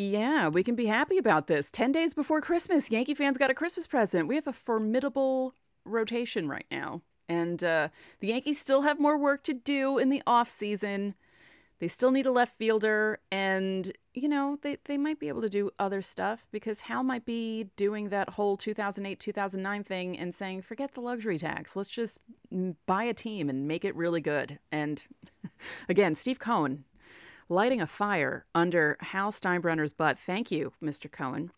yeah, 0.00 0.48
we 0.48 0.62
can 0.62 0.74
be 0.74 0.86
happy 0.86 1.18
about 1.18 1.46
this. 1.46 1.70
10 1.70 1.92
days 1.92 2.14
before 2.14 2.40
Christmas, 2.40 2.90
Yankee 2.90 3.14
fans 3.14 3.36
got 3.36 3.50
a 3.50 3.54
Christmas 3.54 3.86
present. 3.86 4.28
We 4.28 4.34
have 4.34 4.46
a 4.46 4.52
formidable 4.52 5.54
rotation 5.84 6.48
right 6.48 6.66
now. 6.70 7.02
And 7.28 7.62
uh, 7.62 7.88
the 8.20 8.28
Yankees 8.28 8.58
still 8.58 8.82
have 8.82 8.98
more 8.98 9.18
work 9.18 9.44
to 9.44 9.54
do 9.54 9.98
in 9.98 10.08
the 10.08 10.22
off 10.26 10.48
season. 10.48 11.14
They 11.80 11.88
still 11.88 12.10
need 12.10 12.26
a 12.26 12.32
left 12.32 12.54
fielder, 12.56 13.20
and 13.32 13.90
you 14.12 14.28
know 14.28 14.58
they, 14.60 14.76
they 14.84 14.98
might 14.98 15.18
be 15.18 15.28
able 15.28 15.40
to 15.40 15.48
do 15.48 15.70
other 15.78 16.02
stuff 16.02 16.46
because 16.52 16.82
Hal 16.82 17.02
might 17.02 17.24
be 17.24 17.70
doing 17.76 18.10
that 18.10 18.28
whole 18.28 18.58
2008 18.58 19.18
2009 19.18 19.84
thing 19.84 20.18
and 20.18 20.34
saying 20.34 20.60
forget 20.60 20.92
the 20.92 21.00
luxury 21.00 21.38
tax, 21.38 21.76
let's 21.76 21.88
just 21.88 22.18
buy 22.84 23.04
a 23.04 23.14
team 23.14 23.48
and 23.48 23.66
make 23.66 23.86
it 23.86 23.96
really 23.96 24.20
good. 24.20 24.58
And 24.70 25.02
again, 25.88 26.14
Steve 26.14 26.38
Cohen 26.38 26.84
lighting 27.50 27.80
a 27.80 27.86
fire 27.86 28.46
under 28.54 28.96
Hal 29.00 29.30
Steinbrenner's 29.30 29.92
butt. 29.92 30.18
Thank 30.18 30.50
you, 30.50 30.72
Mr. 30.82 31.10
Cohen. 31.10 31.50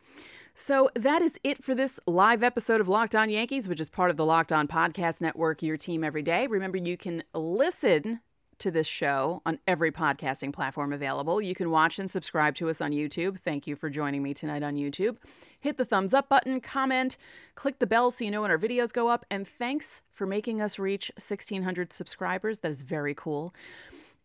So 0.54 0.90
that 0.94 1.22
is 1.22 1.38
it 1.44 1.62
for 1.62 1.74
this 1.74 2.00
live 2.06 2.42
episode 2.42 2.80
of 2.80 2.88
Locked 2.88 3.14
On 3.14 3.30
Yankees, 3.30 3.68
which 3.68 3.80
is 3.80 3.88
part 3.88 4.10
of 4.10 4.16
the 4.16 4.24
Locked 4.26 4.52
On 4.52 4.66
Podcast 4.66 5.20
Network, 5.20 5.62
your 5.62 5.76
team 5.76 6.02
every 6.02 6.22
day. 6.22 6.46
Remember, 6.46 6.76
you 6.76 6.96
can 6.96 7.22
listen 7.32 8.20
to 8.58 8.70
this 8.70 8.86
show 8.86 9.42
on 9.44 9.58
every 9.66 9.90
podcasting 9.90 10.52
platform 10.52 10.92
available. 10.92 11.40
You 11.40 11.54
can 11.54 11.70
watch 11.70 11.98
and 11.98 12.10
subscribe 12.10 12.54
to 12.56 12.68
us 12.68 12.80
on 12.80 12.92
YouTube. 12.92 13.38
Thank 13.38 13.66
you 13.66 13.74
for 13.76 13.90
joining 13.90 14.22
me 14.22 14.34
tonight 14.34 14.62
on 14.62 14.76
YouTube. 14.76 15.16
Hit 15.58 15.78
the 15.78 15.84
thumbs 15.84 16.14
up 16.14 16.28
button, 16.28 16.60
comment, 16.60 17.16
click 17.54 17.78
the 17.78 17.86
bell 17.86 18.10
so 18.10 18.24
you 18.24 18.30
know 18.30 18.42
when 18.42 18.50
our 18.50 18.58
videos 18.58 18.92
go 18.92 19.08
up, 19.08 19.26
and 19.30 19.48
thanks 19.48 20.02
for 20.12 20.26
making 20.26 20.60
us 20.60 20.78
reach 20.78 21.10
1,600 21.16 21.92
subscribers. 21.92 22.60
That 22.60 22.70
is 22.70 22.82
very 22.82 23.14
cool. 23.14 23.52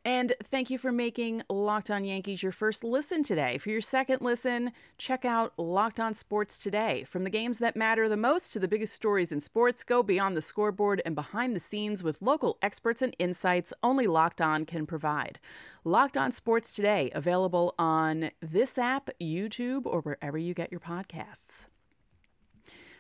And 0.08 0.32
thank 0.42 0.70
you 0.70 0.78
for 0.78 0.94
making 0.94 1.44
Locked 1.50 1.92
On 1.92 2.06
Yankees 2.06 2.42
your 2.42 2.54
first 2.54 2.86
listen 2.86 3.24
today. 3.24 3.58
For 3.58 3.70
your 3.72 3.82
second 3.82 4.22
listen, 4.22 4.72
check 4.98 5.26
out 5.26 5.52
Locked 5.58 6.00
On 6.00 6.14
Sports 6.14 6.64
Today. 6.64 7.04
From 7.04 7.26
the 7.26 7.30
games 7.30 7.60
that 7.60 7.76
matter 7.76 8.08
the 8.08 8.16
most 8.16 8.54
to 8.54 8.60
the 8.60 8.70
biggest 8.70 8.94
stories 8.94 9.34
in 9.34 9.42
sports, 9.42 9.84
go 9.84 10.02
beyond 10.02 10.38
the 10.38 10.42
scoreboard 10.42 11.02
and 11.06 11.14
behind 11.14 11.54
the 11.54 11.60
scenes 11.60 12.04
with 12.04 12.22
local 12.22 12.58
experts 12.62 13.02
and 13.02 13.18
insights 13.20 13.74
only 13.84 14.08
Locked 14.08 14.40
On 14.40 14.64
can 14.64 14.86
provide. 14.86 15.40
Locked 15.84 16.16
On 16.16 16.32
Sports 16.32 16.74
Today, 16.74 17.12
available 17.14 17.76
on 17.78 18.32
this 18.40 18.78
app, 18.78 19.10
YouTube, 19.20 19.86
or 19.86 20.00
wherever 20.00 20.38
you 20.38 20.54
get 20.54 20.72
your 20.72 20.80
podcasts. 20.80 21.68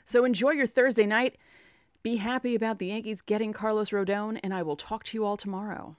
So 0.03 0.25
enjoy 0.25 0.51
your 0.51 0.67
Thursday 0.67 1.05
night. 1.05 1.37
Be 2.03 2.17
happy 2.17 2.53
about 2.53 2.79
the 2.79 2.87
Yankees 2.87 3.21
getting 3.21 3.53
Carlos 3.53 3.91
Rodon, 3.91 4.41
and 4.43 4.53
I 4.53 4.61
will 4.61 4.75
talk 4.75 5.05
to 5.05 5.17
you 5.17 5.23
all 5.23 5.37
tomorrow. 5.37 5.95